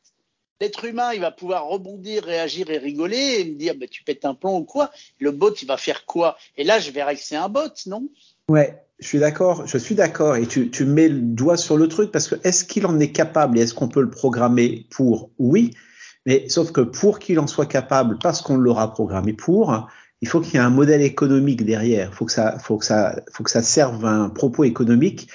l'être 0.60 0.84
humain 0.84 1.12
il 1.12 1.20
va 1.20 1.30
pouvoir 1.30 1.66
rebondir, 1.66 2.24
réagir 2.24 2.70
et 2.70 2.78
rigoler 2.78 3.40
et 3.40 3.44
me 3.44 3.54
dire 3.54 3.74
bah, 3.74 3.86
Tu 3.90 4.04
pètes 4.04 4.24
un 4.24 4.34
plomb 4.34 4.58
ou 4.58 4.64
quoi? 4.64 4.90
Le 5.18 5.32
bot 5.32 5.54
il 5.60 5.66
va 5.66 5.76
faire 5.76 6.04
quoi? 6.04 6.36
Et 6.56 6.64
là 6.64 6.78
je 6.78 6.90
verrai 6.90 7.16
que 7.16 7.22
c'est 7.22 7.36
un 7.36 7.48
bot, 7.48 7.72
non? 7.86 8.06
Ouais, 8.48 8.82
je 8.98 9.06
suis 9.06 9.18
d'accord, 9.18 9.66
je 9.66 9.78
suis 9.78 9.94
d'accord, 9.94 10.36
et 10.36 10.46
tu, 10.46 10.70
tu 10.70 10.84
mets 10.84 11.08
le 11.08 11.20
doigt 11.20 11.56
sur 11.56 11.76
le 11.76 11.88
truc 11.88 12.10
parce 12.10 12.28
que 12.28 12.34
est-ce 12.44 12.64
qu'il 12.64 12.86
en 12.86 12.98
est 12.98 13.12
capable 13.12 13.58
et 13.58 13.62
est-ce 13.62 13.74
qu'on 13.74 13.88
peut 13.88 14.00
le 14.00 14.10
programmer 14.10 14.86
pour 14.90 15.30
Oui, 15.38 15.72
mais 16.26 16.48
sauf 16.48 16.72
que 16.72 16.80
pour 16.80 17.18
qu'il 17.18 17.38
en 17.38 17.46
soit 17.46 17.66
capable, 17.66 18.18
parce 18.22 18.42
qu'on 18.42 18.56
l'aura 18.56 18.92
programmé 18.92 19.32
pour, 19.32 19.88
il 20.20 20.28
faut 20.28 20.40
qu'il 20.40 20.54
y 20.54 20.56
ait 20.56 20.60
un 20.60 20.70
modèle 20.70 21.02
économique 21.02 21.64
derrière. 21.64 22.12
Faut 22.12 22.24
que 22.24 22.32
ça, 22.32 22.58
faut 22.58 22.76
que 22.76 22.84
ça, 22.84 23.22
faut 23.32 23.44
que 23.44 23.50
ça 23.50 23.62
serve 23.62 24.04
un 24.04 24.28
propos 24.28 24.64
économique. 24.64 25.28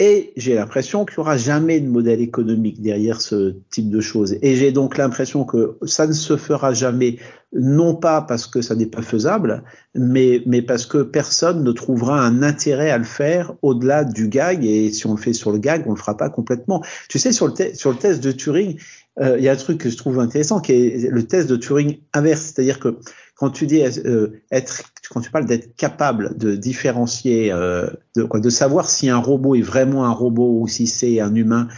Et 0.00 0.32
j'ai 0.36 0.56
l'impression 0.56 1.04
qu'il 1.04 1.18
n'y 1.18 1.20
aura 1.20 1.36
jamais 1.36 1.78
de 1.78 1.88
modèle 1.88 2.20
économique 2.20 2.82
derrière 2.82 3.20
ce 3.20 3.54
type 3.70 3.90
de 3.90 4.00
choses. 4.00 4.36
Et 4.42 4.56
j'ai 4.56 4.72
donc 4.72 4.96
l'impression 4.96 5.44
que 5.44 5.78
ça 5.86 6.08
ne 6.08 6.12
se 6.12 6.36
fera 6.36 6.74
jamais, 6.74 7.18
non 7.54 7.94
pas 7.94 8.20
parce 8.20 8.46
que 8.46 8.60
ça 8.60 8.74
n'est 8.74 8.86
pas 8.86 9.02
faisable, 9.02 9.62
mais, 9.94 10.42
mais 10.46 10.62
parce 10.62 10.86
que 10.86 10.98
personne 10.98 11.62
ne 11.62 11.72
trouvera 11.72 12.20
un 12.20 12.42
intérêt 12.42 12.90
à 12.90 12.98
le 12.98 13.04
faire 13.04 13.54
au-delà 13.62 14.04
du 14.04 14.28
gag. 14.28 14.64
Et 14.64 14.90
si 14.90 15.06
on 15.06 15.12
le 15.12 15.20
fait 15.20 15.32
sur 15.32 15.52
le 15.52 15.58
gag, 15.58 15.84
on 15.86 15.90
le 15.90 15.96
fera 15.96 16.16
pas 16.16 16.30
complètement. 16.30 16.82
Tu 17.08 17.18
sais, 17.18 17.32
sur 17.32 17.48
le, 17.48 17.54
sur 17.74 17.90
le 17.90 17.96
test 17.96 18.22
de 18.22 18.32
Turing, 18.32 18.78
euh, 19.20 19.36
il 19.38 19.44
y 19.44 19.48
a 19.48 19.52
un 19.52 19.56
truc 19.56 19.78
que 19.78 19.90
je 19.90 19.96
trouve 19.96 20.18
intéressant 20.18 20.60
qui 20.60 20.72
est 20.72 21.10
le 21.10 21.22
test 21.22 21.48
de 21.48 21.56
Turing 21.56 21.98
inverse. 22.12 22.42
C'est-à-dire 22.42 22.80
que 22.80 22.98
quand 23.36 23.50
tu 23.50 23.66
dis 23.66 23.82
euh, 23.82 24.28
être, 24.50 24.82
quand 25.10 25.20
tu 25.20 25.30
parles 25.30 25.46
d'être 25.46 25.76
capable 25.76 26.36
de 26.36 26.54
différencier, 26.56 27.52
euh, 27.52 27.88
de, 28.16 28.24
quoi, 28.24 28.40
de 28.40 28.50
savoir 28.50 28.88
si 28.88 29.08
un 29.08 29.18
robot 29.18 29.54
est 29.54 29.62
vraiment 29.62 30.04
un 30.04 30.12
robot 30.12 30.60
ou 30.60 30.68
si 30.68 30.86
c'est 30.86 31.20
un 31.20 31.34
humain, 31.34 31.68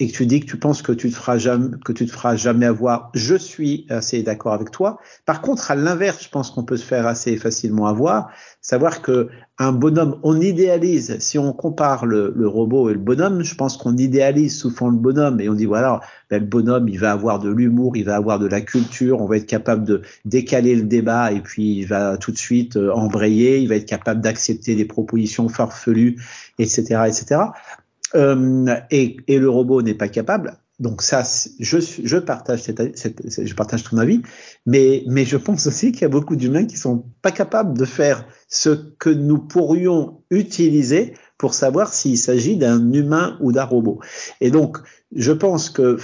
et 0.00 0.06
que 0.06 0.12
tu 0.12 0.26
dis 0.26 0.40
que 0.40 0.46
tu 0.46 0.56
penses 0.56 0.80
que 0.80 0.92
tu 0.92 1.10
te 1.10 1.16
feras 1.16 1.38
jamais, 1.38 1.76
que 1.84 1.92
tu 1.92 2.06
te 2.06 2.12
feras 2.12 2.36
jamais 2.36 2.66
avoir, 2.66 3.10
je 3.14 3.34
suis 3.34 3.84
assez 3.88 4.22
d'accord 4.22 4.52
avec 4.52 4.70
toi. 4.70 5.00
Par 5.26 5.40
contre, 5.40 5.72
à 5.72 5.74
l'inverse, 5.74 6.22
je 6.22 6.28
pense 6.28 6.52
qu'on 6.52 6.62
peut 6.62 6.76
se 6.76 6.84
faire 6.84 7.06
assez 7.06 7.36
facilement 7.36 7.86
avoir, 7.86 8.30
savoir 8.60 9.02
que 9.02 9.28
un 9.58 9.72
bonhomme, 9.72 10.20
on 10.22 10.40
idéalise. 10.40 11.18
Si 11.18 11.36
on 11.36 11.52
compare 11.52 12.06
le, 12.06 12.32
robot 12.46 12.90
et 12.90 12.92
le 12.92 13.00
bonhomme, 13.00 13.42
je 13.42 13.56
pense 13.56 13.76
qu'on 13.76 13.96
idéalise 13.96 14.56
souvent 14.56 14.88
le 14.88 14.96
bonhomme 14.96 15.40
et 15.40 15.48
on 15.48 15.54
dit 15.54 15.66
voilà, 15.66 16.00
ben, 16.30 16.38
le 16.38 16.46
bonhomme, 16.46 16.88
il 16.88 17.00
va 17.00 17.10
avoir 17.10 17.40
de 17.40 17.50
l'humour, 17.50 17.96
il 17.96 18.04
va 18.04 18.14
avoir 18.14 18.38
de 18.38 18.46
la 18.46 18.60
culture, 18.60 19.20
on 19.20 19.26
va 19.26 19.38
être 19.38 19.46
capable 19.46 19.84
de 19.84 20.02
décaler 20.24 20.76
le 20.76 20.82
débat 20.82 21.32
et 21.32 21.40
puis 21.40 21.78
il 21.78 21.86
va 21.86 22.16
tout 22.18 22.30
de 22.30 22.38
suite 22.38 22.76
euh, 22.76 22.92
embrayer, 22.92 23.58
il 23.58 23.68
va 23.68 23.74
être 23.74 23.88
capable 23.88 24.20
d'accepter 24.20 24.76
des 24.76 24.84
propositions 24.84 25.48
farfelues, 25.48 26.22
etc., 26.60 27.02
etc 27.08 27.46
euh, 28.14 28.74
et, 28.90 29.16
et, 29.26 29.38
le 29.38 29.50
robot 29.50 29.82
n'est 29.82 29.94
pas 29.94 30.08
capable. 30.08 30.58
Donc 30.78 31.02
ça, 31.02 31.24
je, 31.58 31.78
je 31.80 32.16
partage 32.18 32.62
cette, 32.62 32.96
cette, 32.96 33.46
je 33.46 33.54
partage 33.54 33.82
ton 33.82 33.98
avis, 33.98 34.22
mais 34.64 35.02
mais 35.08 35.24
je 35.24 35.36
pense 35.36 35.66
aussi 35.66 35.90
qu'il 35.90 36.02
y 36.02 36.04
a 36.04 36.08
beaucoup 36.08 36.36
d'humains 36.36 36.66
qui 36.66 36.76
sont 36.76 37.04
pas 37.20 37.32
capables 37.32 37.76
de 37.76 37.84
faire 37.84 38.26
ce 38.48 38.70
que 38.98 39.10
nous 39.10 39.38
pourrions 39.38 40.22
utiliser 40.30 41.14
pour 41.36 41.54
savoir 41.54 41.92
s'il 41.92 42.16
s'agit 42.16 42.56
d'un 42.56 42.92
humain 42.92 43.36
ou 43.40 43.50
d'un 43.50 43.64
robot. 43.64 44.00
Et 44.40 44.50
donc, 44.50 44.78
je 45.14 45.32
pense 45.32 45.68
que 45.68 45.98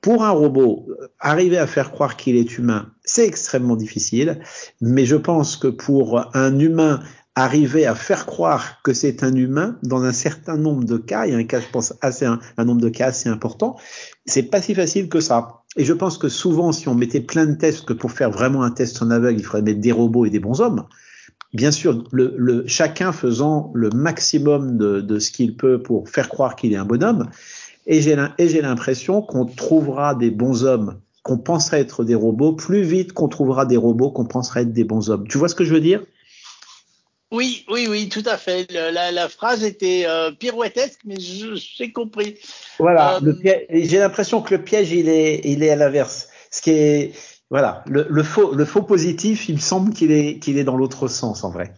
pour 0.00 0.24
un 0.24 0.30
robot, 0.30 0.88
arriver 1.18 1.58
à 1.58 1.66
faire 1.66 1.90
croire 1.90 2.16
qu'il 2.16 2.36
est 2.36 2.56
humain, 2.56 2.92
c'est 3.04 3.26
extrêmement 3.26 3.76
difficile, 3.76 4.40
mais 4.80 5.04
je 5.04 5.16
pense 5.16 5.56
que 5.56 5.68
pour 5.68 6.34
un 6.36 6.58
humain 6.58 7.00
arriver 7.42 7.86
à 7.86 7.94
faire 7.94 8.26
croire 8.26 8.82
que 8.82 8.92
c'est 8.92 9.22
un 9.22 9.34
humain 9.34 9.76
dans 9.82 10.02
un 10.02 10.12
certain 10.12 10.56
nombre 10.56 10.84
de 10.84 10.96
cas, 10.96 11.26
il 11.26 11.32
y 11.32 11.34
a 11.34 11.38
un 11.38 11.44
cas, 11.44 11.60
je 11.60 11.66
pense, 11.70 11.94
assez 12.00 12.24
un, 12.24 12.40
nombre 12.64 12.80
de 12.80 12.88
cas 12.88 13.06
assez 13.06 13.28
important, 13.28 13.76
c'est 14.26 14.44
pas 14.44 14.60
si 14.60 14.74
facile 14.74 15.08
que 15.08 15.20
ça. 15.20 15.62
Et 15.76 15.84
je 15.84 15.92
pense 15.92 16.18
que 16.18 16.28
souvent, 16.28 16.72
si 16.72 16.88
on 16.88 16.94
mettait 16.94 17.20
plein 17.20 17.46
de 17.46 17.54
tests, 17.54 17.84
que 17.84 17.92
pour 17.92 18.12
faire 18.12 18.30
vraiment 18.30 18.62
un 18.62 18.70
test 18.70 19.00
en 19.02 19.10
aveugle, 19.10 19.38
il 19.40 19.44
faudrait 19.44 19.62
mettre 19.62 19.80
des 19.80 19.92
robots 19.92 20.26
et 20.26 20.30
des 20.30 20.40
bons 20.40 20.60
hommes. 20.60 20.84
Bien 21.54 21.70
sûr, 21.70 22.04
le, 22.12 22.34
le 22.36 22.66
chacun 22.66 23.12
faisant 23.12 23.70
le 23.74 23.90
maximum 23.90 24.76
de, 24.76 25.00
de 25.00 25.18
ce 25.18 25.30
qu'il 25.30 25.56
peut 25.56 25.82
pour 25.82 26.08
faire 26.08 26.28
croire 26.28 26.56
qu'il 26.56 26.72
est 26.72 26.76
un 26.76 26.84
bonhomme. 26.84 27.28
Et 27.86 28.02
j'ai 28.02 28.60
l'impression 28.60 29.22
qu'on 29.22 29.46
trouvera 29.46 30.14
des 30.14 30.30
bons 30.30 30.64
hommes 30.64 31.00
qu'on 31.22 31.38
penserait 31.38 31.80
être 31.80 32.04
des 32.04 32.14
robots 32.14 32.52
plus 32.52 32.82
vite 32.82 33.12
qu'on 33.12 33.28
trouvera 33.28 33.66
des 33.66 33.76
robots 33.76 34.10
qu'on 34.10 34.24
penserait 34.24 34.62
être 34.62 34.72
des 34.72 34.84
bons 34.84 35.10
hommes. 35.10 35.28
Tu 35.28 35.36
vois 35.36 35.48
ce 35.48 35.54
que 35.54 35.64
je 35.64 35.74
veux 35.74 35.80
dire? 35.80 36.02
Oui, 37.30 37.64
oui, 37.68 37.86
oui, 37.88 38.08
tout 38.08 38.22
à 38.24 38.38
fait. 38.38 38.70
la, 38.72 39.12
la, 39.12 39.28
phrase 39.28 39.62
était 39.62 40.04
euh, 40.06 40.30
pirouettesque, 40.32 41.00
mais 41.04 41.16
j'ai 41.18 41.92
compris. 41.92 42.36
Voilà, 42.78 43.20
euh, 43.22 43.34
j'ai 43.70 43.98
l'impression 43.98 44.40
que 44.40 44.54
le 44.54 44.64
piège, 44.64 44.92
il 44.92 45.08
est, 45.08 45.42
il 45.44 45.62
est 45.62 45.70
à 45.70 45.76
l'inverse. 45.76 46.28
Ce 46.50 46.62
qui 46.62 46.70
est, 46.70 47.12
voilà, 47.50 47.84
le, 47.86 48.06
le, 48.08 48.22
faux, 48.22 48.54
le 48.54 48.64
faux 48.64 48.82
positif, 48.82 49.48
il 49.50 49.56
me 49.56 49.60
semble 49.60 49.92
qu'il 49.92 50.10
est, 50.10 50.38
qu'il 50.38 50.56
est 50.56 50.64
dans 50.64 50.76
l'autre 50.76 51.06
sens, 51.08 51.44
en 51.44 51.50
vrai. 51.50 51.74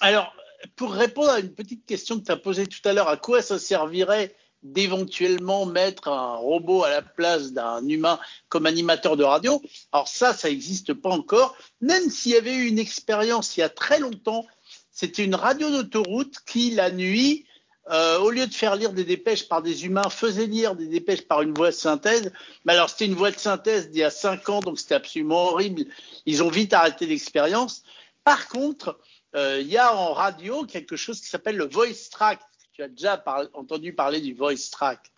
Alors, 0.00 0.32
pour 0.76 0.92
répondre 0.92 1.30
à 1.30 1.40
une 1.40 1.52
petite 1.52 1.84
question 1.84 2.20
que 2.20 2.24
tu 2.24 2.32
as 2.32 2.36
posée 2.36 2.66
tout 2.68 2.88
à 2.88 2.92
l'heure, 2.92 3.08
à 3.08 3.16
quoi 3.16 3.42
ça 3.42 3.58
servirait 3.58 4.34
d'éventuellement 4.62 5.66
mettre 5.66 6.06
un 6.06 6.36
robot 6.36 6.84
à 6.84 6.90
la 6.90 7.02
place 7.02 7.52
d'un 7.52 7.84
humain 7.88 8.20
comme 8.48 8.66
animateur 8.66 9.16
de 9.16 9.24
radio? 9.24 9.60
Alors 9.90 10.06
ça, 10.06 10.32
ça 10.32 10.48
n'existe 10.48 10.94
pas 10.94 11.10
encore, 11.10 11.56
même 11.80 12.08
s'il 12.10 12.32
y 12.32 12.36
avait 12.36 12.54
eu 12.54 12.68
une 12.68 12.78
expérience 12.78 13.56
il 13.56 13.60
y 13.60 13.64
a 13.64 13.68
très 13.68 13.98
longtemps 13.98 14.46
c'était 14.92 15.24
une 15.24 15.34
radio 15.34 15.70
d'autoroute 15.70 16.36
qui, 16.46 16.70
la 16.70 16.90
nuit, 16.90 17.46
euh, 17.90 18.18
au 18.18 18.30
lieu 18.30 18.46
de 18.46 18.54
faire 18.54 18.76
lire 18.76 18.92
des 18.92 19.04
dépêches 19.04 19.48
par 19.48 19.62
des 19.62 19.86
humains, 19.86 20.08
faisait 20.10 20.46
lire 20.46 20.76
des 20.76 20.86
dépêches 20.86 21.22
par 21.22 21.42
une 21.42 21.54
voix 21.54 21.70
de 21.70 21.74
synthèse. 21.74 22.30
Mais 22.64 22.74
alors, 22.74 22.90
c'était 22.90 23.06
une 23.06 23.14
voix 23.14 23.30
de 23.30 23.38
synthèse 23.38 23.90
d'il 23.90 24.00
y 24.00 24.04
a 24.04 24.10
cinq 24.10 24.48
ans, 24.50 24.60
donc 24.60 24.78
c'était 24.78 24.94
absolument 24.94 25.46
horrible. 25.48 25.86
Ils 26.26 26.42
ont 26.42 26.50
vite 26.50 26.74
arrêté 26.74 27.06
l'expérience. 27.06 27.82
Par 28.22 28.48
contre, 28.48 29.00
euh, 29.34 29.58
il 29.60 29.66
y 29.66 29.78
a 29.78 29.96
en 29.96 30.12
radio 30.12 30.64
quelque 30.64 30.94
chose 30.94 31.20
qui 31.20 31.26
s'appelle 31.26 31.56
le 31.56 31.66
voice 31.66 32.10
track. 32.10 32.40
Tu 32.72 32.82
as 32.82 32.88
déjà 32.88 33.22
entendu 33.54 33.94
parler 33.94 34.20
du 34.20 34.34
voice 34.34 34.70
track. 34.70 35.10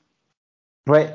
Ouais. 0.87 1.15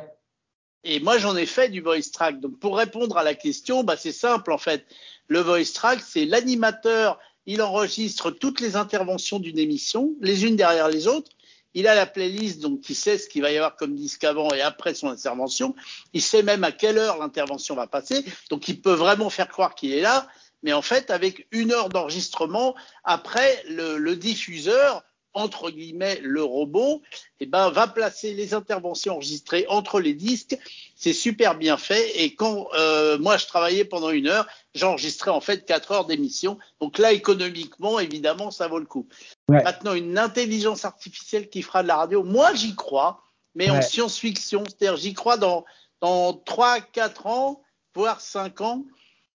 Et 0.83 0.99
moi, 0.99 1.17
j'en 1.17 1.35
ai 1.35 1.45
fait 1.45 1.69
du 1.69 1.81
voice 1.81 2.11
track. 2.11 2.39
Donc, 2.39 2.59
pour 2.59 2.77
répondre 2.77 3.17
à 3.17 3.23
la 3.23 3.35
question, 3.35 3.83
bah, 3.83 3.97
c'est 3.97 4.11
simple 4.11 4.51
en 4.51 4.57
fait. 4.57 4.85
Le 5.27 5.39
voice 5.39 5.73
track, 5.73 5.99
c'est 6.01 6.25
l'animateur 6.25 7.19
il 7.49 7.63
enregistre 7.63 8.29
toutes 8.29 8.61
les 8.61 8.75
interventions 8.75 9.39
d'une 9.39 9.57
émission, 9.57 10.13
les 10.21 10.45
unes 10.45 10.55
derrière 10.55 10.87
les 10.87 11.07
autres. 11.07 11.31
Il 11.73 11.87
a 11.87 11.95
la 11.95 12.05
playlist, 12.05 12.59
donc 12.59 12.87
il 12.91 12.95
sait 12.95 13.17
ce 13.17 13.27
qu'il 13.27 13.41
va 13.41 13.51
y 13.51 13.57
avoir 13.57 13.75
comme 13.75 13.95
disque 13.95 14.23
avant 14.23 14.53
et 14.53 14.61
après 14.61 14.93
son 14.93 15.07
intervention. 15.09 15.73
Il 16.13 16.21
sait 16.21 16.43
même 16.43 16.63
à 16.63 16.71
quelle 16.71 16.99
heure 16.99 17.17
l'intervention 17.17 17.73
va 17.73 17.87
passer. 17.87 18.23
Donc 18.51 18.67
il 18.67 18.79
peut 18.79 18.93
vraiment 18.93 19.31
faire 19.31 19.47
croire 19.47 19.73
qu'il 19.73 19.91
est 19.93 20.01
là. 20.01 20.27
Mais 20.61 20.73
en 20.73 20.83
fait, 20.83 21.09
avec 21.09 21.47
une 21.51 21.71
heure 21.71 21.89
d'enregistrement, 21.89 22.75
après, 23.03 23.63
le, 23.67 23.97
le 23.97 24.15
diffuseur 24.15 25.03
entre 25.33 25.69
guillemets 25.69 26.19
le 26.21 26.43
robot, 26.43 27.01
eh 27.39 27.45
ben, 27.45 27.69
va 27.69 27.87
placer 27.87 28.33
les 28.33 28.53
interventions 28.53 29.15
enregistrées 29.15 29.65
entre 29.69 29.99
les 29.99 30.13
disques. 30.13 30.57
C'est 30.95 31.13
super 31.13 31.55
bien 31.55 31.77
fait. 31.77 32.23
Et 32.23 32.35
quand 32.35 32.67
euh, 32.73 33.17
moi 33.19 33.37
je 33.37 33.45
travaillais 33.45 33.85
pendant 33.85 34.09
une 34.09 34.27
heure, 34.27 34.47
j'enregistrais 34.73 35.31
en 35.31 35.41
fait 35.41 35.65
quatre 35.65 35.91
heures 35.91 36.05
d'émission. 36.05 36.57
Donc 36.81 36.97
là, 36.97 37.13
économiquement, 37.13 37.99
évidemment, 37.99 38.51
ça 38.51 38.67
vaut 38.67 38.79
le 38.79 38.85
coup. 38.85 39.07
Ouais. 39.47 39.63
Maintenant, 39.63 39.93
une 39.93 40.17
intelligence 40.17 40.85
artificielle 40.85 41.49
qui 41.49 41.61
fera 41.61 41.83
de 41.83 41.87
la 41.87 41.97
radio, 41.97 42.23
moi 42.23 42.53
j'y 42.53 42.75
crois, 42.75 43.23
mais 43.55 43.69
ouais. 43.69 43.77
en 43.77 43.81
science-fiction. 43.81 44.63
C'est-à-dire, 44.65 44.97
j'y 44.97 45.13
crois 45.13 45.37
dans 45.37 45.65
dans 46.01 46.33
trois, 46.33 46.79
quatre 46.79 47.27
ans, 47.27 47.61
voire 47.93 48.21
cinq 48.21 48.61
ans, 48.61 48.85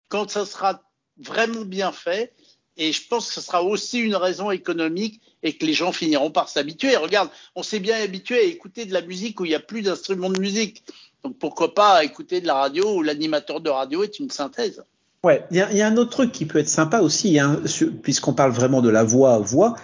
quand 0.08 0.30
ça 0.30 0.46
sera 0.46 0.80
vraiment 1.18 1.64
bien 1.64 1.92
fait 1.92 2.32
et 2.76 2.92
je 2.92 3.06
pense 3.08 3.28
que 3.28 3.34
ce 3.34 3.40
sera 3.40 3.62
aussi 3.62 4.00
une 4.00 4.16
raison 4.16 4.50
économique 4.50 5.20
et 5.42 5.52
que 5.52 5.66
les 5.66 5.74
gens 5.74 5.92
finiront 5.92 6.30
par 6.30 6.48
s'habituer. 6.48 6.96
Regarde, 6.96 7.28
on 7.54 7.62
s'est 7.62 7.80
bien 7.80 8.00
habitué 8.00 8.38
à 8.38 8.42
écouter 8.42 8.86
de 8.86 8.92
la 8.92 9.02
musique 9.02 9.40
où 9.40 9.44
il 9.44 9.48
n'y 9.48 9.54
a 9.54 9.60
plus 9.60 9.82
d'instruments 9.82 10.30
de 10.30 10.40
musique. 10.40 10.82
Donc 11.22 11.38
pourquoi 11.38 11.74
pas 11.74 12.02
écouter 12.04 12.40
de 12.40 12.46
la 12.46 12.54
radio 12.54 12.96
où 12.96 13.02
l'animateur 13.02 13.60
de 13.60 13.70
radio 13.70 14.02
est 14.02 14.18
une 14.18 14.30
synthèse. 14.30 14.82
Ouais, 15.22 15.44
il 15.52 15.58
y, 15.58 15.82
a 15.82 15.86
un 15.86 15.96
autre 15.96 16.10
truc 16.10 16.32
qui 16.32 16.46
peut 16.46 16.58
être 16.58 16.68
sympa 16.68 17.00
aussi, 17.00 17.38
hein, 17.38 17.62
puisqu'on 18.02 18.34
parle 18.34 18.50
vraiment 18.50 18.82
de 18.82 18.88
la 18.88 19.04
voix 19.04 19.38
voix, 19.38 19.76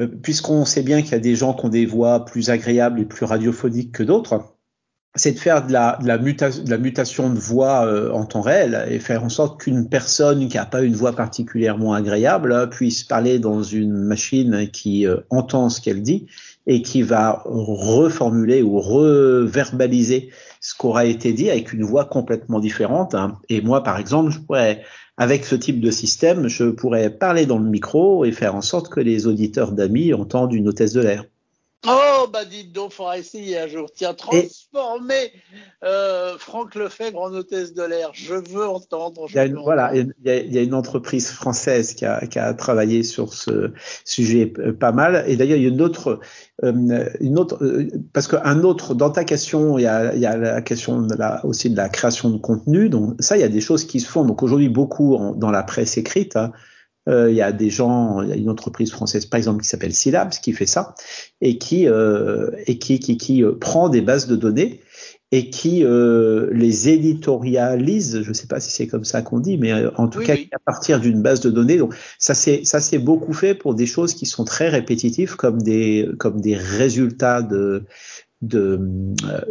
euh, 0.00 0.06
puisqu'on 0.06 0.64
sait 0.64 0.84
bien 0.84 1.02
qu'il 1.02 1.10
y 1.10 1.16
a 1.16 1.18
des 1.18 1.34
gens 1.34 1.54
qui 1.54 1.66
ont 1.66 1.68
des 1.68 1.86
voix 1.86 2.24
plus 2.24 2.50
agréables 2.50 3.00
et 3.00 3.04
plus 3.04 3.24
radiophoniques 3.24 3.90
que 3.90 4.04
d'autres 4.04 4.53
c'est 5.16 5.32
de 5.32 5.38
faire 5.38 5.64
de 5.64 5.72
la, 5.72 6.18
mutation 6.78 7.30
de 7.30 7.38
voix 7.38 7.86
euh, 7.86 8.10
en 8.10 8.24
temps 8.24 8.40
réel 8.40 8.86
et 8.90 8.98
faire 8.98 9.22
en 9.22 9.28
sorte 9.28 9.60
qu'une 9.60 9.88
personne 9.88 10.48
qui 10.48 10.56
n'a 10.56 10.66
pas 10.66 10.82
une 10.82 10.94
voix 10.94 11.12
particulièrement 11.12 11.94
agréable 11.94 12.68
puisse 12.70 13.04
parler 13.04 13.38
dans 13.38 13.62
une 13.62 13.92
machine 13.92 14.68
qui 14.72 15.06
euh, 15.06 15.18
entend 15.30 15.68
ce 15.68 15.80
qu'elle 15.80 16.02
dit 16.02 16.26
et 16.66 16.82
qui 16.82 17.02
va 17.02 17.42
reformuler 17.44 18.62
ou 18.62 18.80
reverbaliser 18.80 20.30
ce 20.60 20.74
qu'aura 20.74 21.04
été 21.04 21.32
dit 21.32 21.48
avec 21.48 21.72
une 21.72 21.84
voix 21.84 22.06
complètement 22.06 22.58
différente. 22.58 23.14
Hein. 23.14 23.38
Et 23.48 23.60
moi, 23.60 23.84
par 23.84 23.98
exemple, 23.98 24.32
je 24.32 24.40
pourrais, 24.40 24.82
avec 25.16 25.44
ce 25.44 25.54
type 25.54 25.80
de 25.80 25.90
système, 25.92 26.48
je 26.48 26.64
pourrais 26.64 27.10
parler 27.10 27.46
dans 27.46 27.58
le 27.58 27.68
micro 27.68 28.24
et 28.24 28.32
faire 28.32 28.56
en 28.56 28.62
sorte 28.62 28.88
que 28.88 29.00
les 29.00 29.28
auditeurs 29.28 29.72
d'amis 29.72 30.12
entendent 30.12 30.54
une 30.54 30.66
hôtesse 30.66 30.94
de 30.94 31.02
l'air. 31.02 31.24
Oh, 31.86 32.26
bah 32.32 32.44
dites 32.44 32.72
donc, 32.72 32.92
faudra 32.92 33.18
essayer 33.18 33.58
un 33.58 33.66
jour. 33.66 33.90
Tiens, 33.94 34.14
transformer 34.14 35.32
euh, 35.82 36.38
Franck 36.38 36.74
Lefebvre 36.76 37.20
en 37.20 37.32
hôtesse 37.32 37.74
de 37.74 37.82
l'air. 37.82 38.10
Je 38.14 38.34
veux 38.34 38.66
entendre. 38.66 39.26
Je 39.28 39.34
il 39.34 39.36
y 39.36 39.40
a 39.40 39.44
une, 39.44 39.58
voilà, 39.58 39.94
il 39.94 40.12
y, 40.24 40.30
a, 40.30 40.36
il 40.36 40.52
y, 40.52 40.58
a, 40.58 40.62
une 40.62 40.72
entreprise 40.72 41.28
française 41.30 41.94
qui 41.94 42.06
a, 42.06 42.26
qui 42.26 42.38
a, 42.38 42.54
travaillé 42.54 43.02
sur 43.02 43.34
ce 43.34 43.72
sujet 44.04 44.52
euh, 44.58 44.72
pas 44.72 44.92
mal. 44.92 45.24
Et 45.28 45.36
d'ailleurs, 45.36 45.58
il 45.58 45.64
y 45.64 45.66
a 45.66 45.68
une 45.68 45.82
autre, 45.82 46.20
euh, 46.62 47.08
une 47.20 47.38
autre, 47.38 47.62
euh, 47.62 47.88
parce 48.14 48.28
qu'un 48.28 48.62
autre, 48.62 48.94
dans 48.94 49.10
ta 49.10 49.24
question, 49.24 49.78
il 49.78 49.82
y 49.82 49.86
a, 49.86 50.14
il 50.14 50.20
y 50.20 50.26
a 50.26 50.36
la 50.38 50.62
question 50.62 51.02
de 51.02 51.14
la, 51.14 51.44
aussi 51.44 51.68
de 51.68 51.76
la 51.76 51.90
création 51.90 52.30
de 52.30 52.38
contenu. 52.38 52.88
Donc 52.88 53.16
ça, 53.20 53.36
il 53.36 53.40
y 53.40 53.44
a 53.44 53.48
des 53.48 53.60
choses 53.60 53.84
qui 53.84 54.00
se 54.00 54.08
font. 54.08 54.24
Donc 54.24 54.42
aujourd'hui, 54.42 54.70
beaucoup 54.70 55.16
en, 55.16 55.32
dans 55.32 55.50
la 55.50 55.62
presse 55.62 55.98
écrite. 55.98 56.36
Hein, 56.36 56.52
euh, 57.08 57.30
il 57.30 57.36
y 57.36 57.42
a 57.42 57.52
des 57.52 57.70
gens, 57.70 58.22
il 58.22 58.28
y 58.28 58.32
a 58.32 58.36
une 58.36 58.50
entreprise 58.50 58.90
française 58.90 59.26
par 59.26 59.38
exemple 59.38 59.62
qui 59.62 59.68
s'appelle 59.68 59.94
Syllabs 59.94 60.30
qui 60.42 60.52
fait 60.52 60.66
ça 60.66 60.94
et 61.40 61.58
qui 61.58 61.86
euh, 61.86 62.50
et 62.66 62.78
qui 62.78 62.98
qui, 62.98 63.16
qui 63.16 63.44
euh, 63.44 63.52
prend 63.52 63.88
des 63.88 64.00
bases 64.00 64.26
de 64.26 64.36
données 64.36 64.80
et 65.32 65.50
qui 65.50 65.84
euh, 65.84 66.48
les 66.52 66.88
éditorialise, 66.88 68.22
je 68.22 68.28
ne 68.28 68.34
sais 68.34 68.46
pas 68.46 68.60
si 68.60 68.70
c'est 68.70 68.86
comme 68.86 69.02
ça 69.04 69.20
qu'on 69.20 69.40
dit, 69.40 69.58
mais 69.58 69.72
euh, 69.72 69.90
en 69.96 70.06
tout 70.06 70.20
oui, 70.20 70.26
cas 70.26 70.34
oui. 70.34 70.48
à 70.52 70.58
partir 70.60 71.00
d'une 71.00 71.22
base 71.22 71.40
de 71.40 71.50
données. 71.50 71.76
Donc 71.76 71.94
ça 72.18 72.34
c'est 72.34 72.64
ça 72.64 72.80
c'est 72.80 72.98
beaucoup 72.98 73.32
fait 73.32 73.54
pour 73.54 73.74
des 73.74 73.86
choses 73.86 74.14
qui 74.14 74.26
sont 74.26 74.44
très 74.44 74.68
répétitives 74.68 75.34
comme 75.34 75.60
des 75.60 76.08
comme 76.18 76.40
des 76.40 76.56
résultats 76.56 77.42
de 77.42 77.84
de 78.42 78.78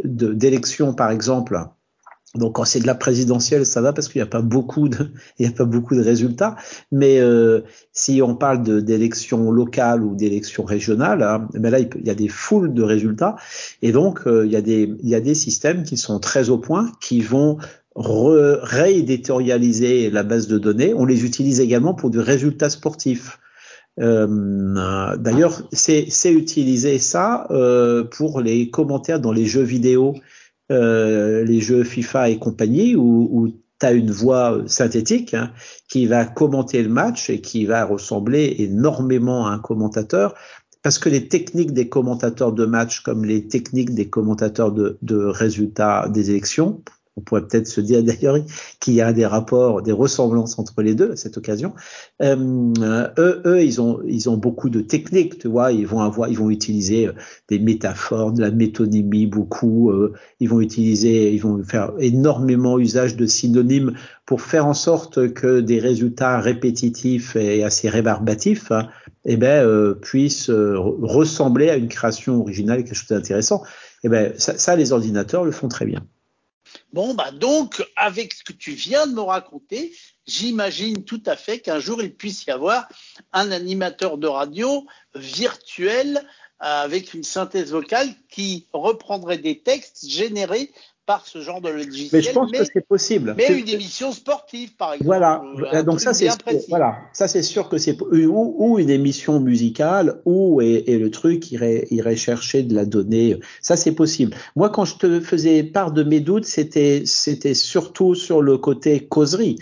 d'élections 0.03 0.93
par 0.93 1.11
exemple 1.11 1.59
Donc 2.35 2.55
quand 2.55 2.65
c'est 2.65 2.79
de 2.79 2.87
la 2.87 2.95
présidentielle, 2.95 3.65
ça 3.65 3.81
va 3.81 3.93
parce 3.93 4.07
qu'il 4.07 4.19
n'y 4.19 4.23
a 4.23 4.29
pas 4.29 4.41
beaucoup 4.41 4.89
de, 4.89 5.11
il 5.39 5.45
y 5.45 5.49
a 5.49 5.51
pas 5.51 5.65
beaucoup 5.65 5.95
de 5.95 6.01
résultats. 6.01 6.55
Mais 6.91 7.19
euh, 7.19 7.61
si 7.91 8.21
on 8.21 8.35
parle 8.35 8.83
d'élections 8.83 9.51
locales 9.51 10.03
ou 10.03 10.15
d'élections 10.15 10.63
régionales, 10.63 11.21
hein, 11.21 11.47
ben 11.53 11.69
là 11.69 11.79
il, 11.79 11.89
y 12.03 12.09
a 12.09 12.15
des 12.15 12.29
foules 12.29 12.73
de 12.73 12.83
résultats. 12.83 13.35
Et 13.81 13.91
donc 13.91 14.21
euh, 14.25 14.45
il 14.45 14.51
y 14.51 14.55
a 14.55 14.61
des, 14.61 14.91
il 15.03 15.09
y 15.09 15.15
a 15.15 15.21
des 15.21 15.35
systèmes 15.35 15.83
qui 15.83 15.97
sont 15.97 16.19
très 16.19 16.49
au 16.49 16.57
point, 16.57 16.91
qui 16.99 17.21
vont 17.21 17.57
rééditorialiser 17.95 20.09
la 20.09 20.23
base 20.23 20.47
de 20.47 20.57
données. 20.57 20.95
On 20.95 21.05
les 21.05 21.25
utilise 21.25 21.59
également 21.59 21.93
pour 21.93 22.09
des 22.09 22.21
résultats 22.21 22.71
sportifs. 22.71 23.37
Euh, 23.99 25.15
D'ailleurs, 25.17 25.61
c'est 25.71 26.33
utiliser 26.33 26.97
ça 26.97 27.47
euh, 27.51 28.03
pour 28.03 28.41
les 28.41 28.69
commentaires 28.69 29.19
dans 29.19 29.31
les 29.31 29.45
jeux 29.45 29.63
vidéo 29.63 30.15
euh, 30.73 31.43
les 31.43 31.61
jeux 31.61 31.83
FIFA 31.83 32.29
et 32.29 32.39
compagnie 32.39 32.95
où, 32.95 33.29
où 33.31 33.47
tu 33.49 33.85
as 33.85 33.91
une 33.93 34.11
voix 34.11 34.61
synthétique 34.67 35.33
hein, 35.33 35.51
qui 35.89 36.05
va 36.05 36.25
commenter 36.25 36.81
le 36.83 36.89
match 36.89 37.29
et 37.29 37.41
qui 37.41 37.65
va 37.65 37.85
ressembler 37.85 38.55
énormément 38.59 39.47
à 39.47 39.51
un 39.51 39.59
commentateur 39.59 40.35
parce 40.81 40.99
que 40.99 41.09
les 41.09 41.29
techniques 41.29 41.71
des 41.71 41.87
commentateurs 41.87 42.51
de 42.51 42.65
match 42.65 43.01
comme 43.01 43.23
les 43.23 43.47
techniques 43.47 43.93
des 43.93 44.09
commentateurs 44.09 44.71
de, 44.71 44.97
de 45.01 45.17
résultats 45.17 46.09
des 46.09 46.29
élections 46.29 46.83
on 47.15 47.21
pourrait 47.21 47.45
peut-être 47.45 47.67
se 47.67 47.79
dire 47.79 48.03
d'ailleurs 48.03 48.37
qu'il 48.79 48.95
y 48.95 49.01
a 49.01 49.13
des 49.13 49.25
rapports, 49.25 49.81
des 49.83 49.91
ressemblances 49.91 50.57
entre 50.57 50.81
les 50.81 50.95
deux 50.95 51.11
à 51.11 51.15
cette 51.15 51.37
occasion. 51.37 51.73
Euh, 52.21 53.07
eux, 53.17 53.41
eux, 53.45 53.63
ils 53.63 53.79
ont, 53.81 54.01
ils 54.07 54.29
ont 54.29 54.37
beaucoup 54.37 54.69
de 54.69 54.81
techniques, 54.81 55.37
tu 55.37 55.47
vois. 55.47 55.71
Ils 55.71 55.85
vont 55.85 55.99
avoir, 55.99 56.29
ils 56.29 56.37
vont 56.37 56.49
utiliser 56.49 57.07
euh, 57.07 57.13
des 57.49 57.59
métaphores, 57.59 58.33
de 58.33 58.41
la 58.41 58.49
métonymie, 58.49 59.27
beaucoup. 59.27 59.91
Euh, 59.91 60.13
ils 60.39 60.49
vont 60.49 60.59
utiliser, 60.59 61.31
ils 61.33 61.41
vont 61.41 61.63
faire 61.63 61.93
énormément 61.99 62.79
usage 62.79 63.15
de 63.15 63.27
synonymes 63.27 63.93
pour 64.25 64.41
faire 64.41 64.65
en 64.65 64.73
sorte 64.73 65.33
que 65.33 65.59
des 65.59 65.79
résultats 65.79 66.39
répétitifs 66.39 67.35
et 67.35 67.63
assez 67.63 67.89
rébarbatifs, 67.89 68.71
hein, 68.71 68.87
eh 69.25 69.37
ben, 69.37 69.63
euh, 69.63 69.93
puissent 69.93 70.49
ressembler 70.49 71.69
à 71.69 71.75
une 71.75 71.89
création 71.89 72.41
originale, 72.41 72.83
quelque 72.83 72.95
chose 72.95 73.09
d'intéressant. 73.09 73.63
Eh 74.03 74.09
ben, 74.09 74.33
ça, 74.37 74.57
ça, 74.57 74.75
les 74.75 74.91
ordinateurs 74.91 75.45
le 75.45 75.51
font 75.51 75.67
très 75.67 75.85
bien. 75.85 76.03
Bon, 76.91 77.13
bah 77.13 77.31
donc, 77.31 77.85
avec 77.95 78.33
ce 78.33 78.43
que 78.43 78.53
tu 78.53 78.71
viens 78.71 79.07
de 79.07 79.13
me 79.13 79.21
raconter, 79.21 79.95
j'imagine 80.27 81.03
tout 81.03 81.21
à 81.25 81.35
fait 81.35 81.59
qu'un 81.59 81.79
jour 81.79 82.01
il 82.01 82.15
puisse 82.15 82.45
y 82.45 82.51
avoir 82.51 82.87
un 83.31 83.51
animateur 83.51 84.17
de 84.17 84.27
radio 84.27 84.85
virtuel 85.15 86.17
euh, 86.17 86.83
avec 86.83 87.13
une 87.13 87.23
synthèse 87.23 87.71
vocale 87.71 88.09
qui 88.29 88.67
reprendrait 88.71 89.37
des 89.37 89.59
textes 89.59 90.07
générés 90.07 90.71
par 91.05 91.27
ce 91.27 91.41
genre 91.41 91.59
de 91.59 91.69
logiciel. 91.69 92.09
Mais 92.13 92.21
je 92.21 92.31
pense 92.31 92.51
que 92.51 92.63
c'est 92.63 92.87
possible. 92.87 93.35
Mais 93.37 93.59
une 93.59 93.67
émission 93.67 94.11
sportive, 94.11 94.75
par 94.75 94.93
exemple. 94.93 95.05
Voilà. 95.05 95.43
Euh, 95.73 95.83
Donc 95.83 95.99
ça 95.99 96.13
c'est 96.13 96.29
voilà. 96.69 96.97
Ça 97.11 97.27
c'est 97.27 97.41
sûr 97.41 97.69
que 97.69 97.77
c'est 97.77 97.99
ou, 98.01 98.55
ou, 98.57 98.79
une 98.79 98.89
émission 98.89 99.39
musicale 99.39 100.21
ou 100.25 100.61
et, 100.61 100.83
et, 100.87 100.97
le 100.97 101.11
truc 101.11 101.51
irait 101.51 101.87
irait 101.91 102.15
chercher 102.15 102.63
de 102.63 102.73
la 102.73 102.85
donnée. 102.85 103.37
Ça 103.61 103.75
c'est 103.75 103.93
possible. 103.93 104.35
Moi 104.55 104.69
quand 104.69 104.85
je 104.85 104.95
te 104.95 105.19
faisais 105.19 105.63
part 105.63 105.91
de 105.91 106.03
mes 106.03 106.19
doutes, 106.19 106.45
c'était 106.45 107.03
c'était 107.05 107.53
surtout 107.53 108.15
sur 108.15 108.41
le 108.41 108.57
côté 108.57 109.05
causerie. 109.05 109.57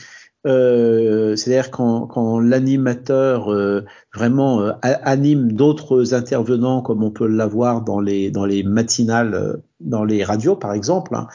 Euh, 0.48 1.36
c'est-à-dire 1.36 1.70
quand, 1.70 2.08
quand 2.08 2.40
l'animateur 2.40 3.54
euh, 3.54 3.86
vraiment 4.14 4.62
euh, 4.62 4.72
anime 4.82 5.52
d'autres 5.52 6.16
intervenants, 6.16 6.82
comme 6.82 7.04
on 7.04 7.12
peut 7.12 7.28
l'avoir 7.28 7.82
dans 7.84 8.00
les 8.00 8.32
dans 8.32 8.46
les 8.46 8.64
matinales, 8.64 9.36
euh, 9.36 9.58
dans 9.80 10.04
les 10.04 10.24
radios 10.24 10.56
par 10.56 10.74
exemple, 10.74 11.16
hein, 11.16 11.28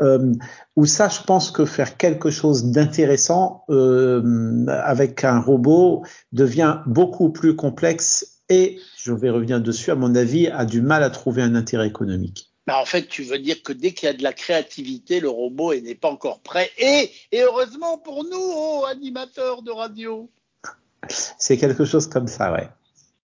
euh, 0.00 0.32
où 0.76 0.86
ça, 0.86 1.08
je 1.08 1.22
pense 1.24 1.50
que 1.50 1.64
faire 1.64 1.96
quelque 1.96 2.30
chose 2.30 2.66
d'intéressant 2.70 3.64
avec 4.68 5.24
un 5.24 5.40
robot 5.40 6.04
devient 6.32 6.78
beaucoup 6.86 7.30
plus 7.30 7.56
complexe 7.56 8.32
et, 8.48 8.78
je 8.98 9.12
vais 9.12 9.30
revenir 9.30 9.60
dessus, 9.60 9.90
à 9.90 9.94
mon 9.94 10.14
avis, 10.14 10.48
a 10.48 10.64
du 10.66 10.82
mal 10.82 11.02
à 11.02 11.10
trouver 11.10 11.42
un 11.42 11.54
intérêt 11.54 11.86
économique. 11.86 12.51
Bah 12.66 12.78
en 12.80 12.84
fait, 12.84 13.08
tu 13.08 13.24
veux 13.24 13.38
dire 13.38 13.62
que 13.62 13.72
dès 13.72 13.92
qu'il 13.92 14.06
y 14.06 14.10
a 14.10 14.14
de 14.14 14.22
la 14.22 14.32
créativité, 14.32 15.18
le 15.18 15.28
robot 15.28 15.74
n'est 15.74 15.96
pas 15.96 16.10
encore 16.10 16.40
prêt. 16.40 16.70
Et, 16.78 17.10
et 17.32 17.42
heureusement 17.42 17.98
pour 17.98 18.24
nous, 18.24 18.30
oh, 18.34 18.84
animateurs 18.88 19.62
de 19.62 19.72
radio. 19.72 20.30
C'est 21.08 21.58
quelque 21.58 21.84
chose 21.84 22.06
comme 22.06 22.28
ça, 22.28 22.52
ouais. 22.52 22.68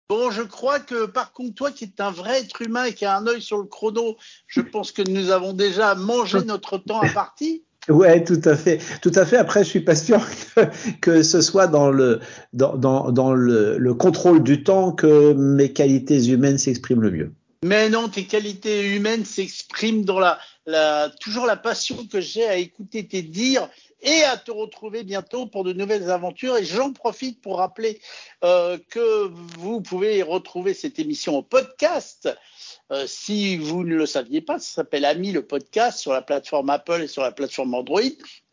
Bon, 0.10 0.30
je 0.30 0.44
crois 0.44 0.80
que 0.80 1.08
par 1.08 1.34
contre, 1.34 1.56
toi 1.56 1.72
qui 1.72 1.86
es 1.86 2.02
un 2.02 2.12
vrai 2.12 2.42
être 2.42 2.62
humain 2.62 2.86
et 2.86 2.94
qui 2.94 3.06
a 3.06 3.18
un 3.18 3.26
œil 3.26 3.42
sur 3.42 3.58
le 3.58 3.64
chrono, 3.64 4.18
je 4.46 4.62
pense 4.62 4.92
que 4.92 5.02
nous 5.02 5.32
avons 5.32 5.54
déjà 5.54 5.96
mangé 5.96 6.44
notre 6.46 6.78
temps 6.78 7.02
à 7.02 7.10
partie. 7.10 7.64
Ouais, 7.90 8.24
tout 8.24 8.42
à 8.46 8.56
fait, 8.56 8.80
tout 9.02 9.12
à 9.16 9.26
fait. 9.26 9.38
Après, 9.38 9.64
je 9.64 9.70
suis 9.70 9.82
pas 9.82 9.96
sûr 9.96 10.22
que, 10.56 10.62
que 11.02 11.24
ce 11.24 11.42
soit 11.42 11.68
dans 11.68 11.90
le 11.90 12.20
dans, 12.54 12.78
dans, 12.78 13.12
dans 13.12 13.34
le, 13.34 13.78
le, 13.78 13.94
contrôle 13.94 14.42
du 14.42 14.64
temps 14.64 14.94
que 14.94 15.34
mes 15.34 15.74
qualités 15.74 16.28
humaines 16.28 16.58
s'expriment 16.58 17.02
le 17.02 17.12
mieux. 17.12 17.34
Mais 17.64 17.88
non, 17.88 18.10
tes 18.10 18.26
qualités 18.26 18.94
humaines 18.94 19.24
s'expriment 19.24 20.04
dans 20.04 20.20
la, 20.20 21.10
toujours 21.22 21.46
la 21.46 21.56
passion 21.56 22.06
que 22.12 22.20
j'ai 22.20 22.46
à 22.46 22.58
écouter 22.58 23.08
tes 23.08 23.22
dires 23.22 23.70
et 24.02 24.24
à 24.24 24.36
te 24.36 24.52
retrouver 24.52 25.04
bientôt 25.04 25.46
pour 25.46 25.64
de 25.64 25.72
nouvelles 25.72 26.12
aventures. 26.12 26.58
Et 26.58 26.66
j'en 26.66 26.92
profite 26.92 27.42
pour 27.42 27.60
rappeler 27.60 28.02
euh, 28.44 28.78
que 28.90 29.30
vous 29.58 29.80
pouvez 29.80 30.22
retrouver 30.24 30.74
cette 30.74 31.00
émission 31.00 31.38
au 31.38 31.42
podcast. 31.42 32.30
Euh, 32.92 33.08
si 33.08 33.56
vous 33.56 33.86
ne 33.86 33.96
le 33.96 34.06
saviez 34.06 34.42
pas, 34.42 34.60
ça 34.60 34.76
s'appelle 34.76 35.06
Ami 35.06 35.32
le 35.32 35.46
podcast 35.46 36.00
sur 36.00 36.12
la 36.12 36.22
plateforme 36.22 36.70
Apple 36.70 37.04
et 37.04 37.08
sur 37.08 37.24
la 37.24 37.32
plateforme 37.32 37.74
Android. 37.76 38.02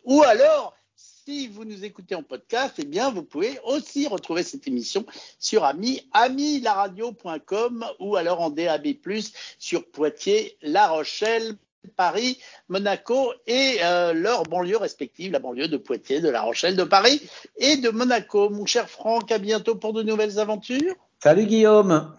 Ou 0.04 0.22
alors, 0.22 0.76
si 1.24 1.48
vous 1.48 1.64
nous 1.64 1.84
écoutez 1.84 2.14
en 2.14 2.22
podcast, 2.22 2.74
eh 2.78 2.84
bien, 2.84 3.10
vous 3.10 3.22
pouvez 3.22 3.58
aussi 3.64 4.06
retrouver 4.06 4.42
cette 4.42 4.66
émission 4.66 5.04
sur 5.38 5.64
ami, 5.64 6.08
amilaradio.com 6.12 7.84
ou 7.98 8.16
alors 8.16 8.40
en 8.40 8.50
DAB+, 8.50 8.88
sur 9.58 9.84
Poitiers, 9.86 10.56
La 10.62 10.88
Rochelle, 10.88 11.56
Paris, 11.96 12.38
Monaco 12.68 13.32
et 13.46 13.78
euh, 13.82 14.12
leurs 14.12 14.44
banlieues 14.44 14.76
respectives, 14.76 15.32
la 15.32 15.38
banlieue 15.38 15.68
de 15.68 15.76
Poitiers, 15.76 16.20
de 16.20 16.28
La 16.28 16.42
Rochelle, 16.42 16.76
de 16.76 16.84
Paris 16.84 17.20
et 17.56 17.76
de 17.76 17.90
Monaco. 17.90 18.50
Mon 18.50 18.66
cher 18.66 18.88
Franck, 18.88 19.30
à 19.32 19.38
bientôt 19.38 19.74
pour 19.74 19.92
de 19.92 20.02
nouvelles 20.02 20.38
aventures. 20.38 20.94
Salut 21.22 21.46
Guillaume. 21.46 22.08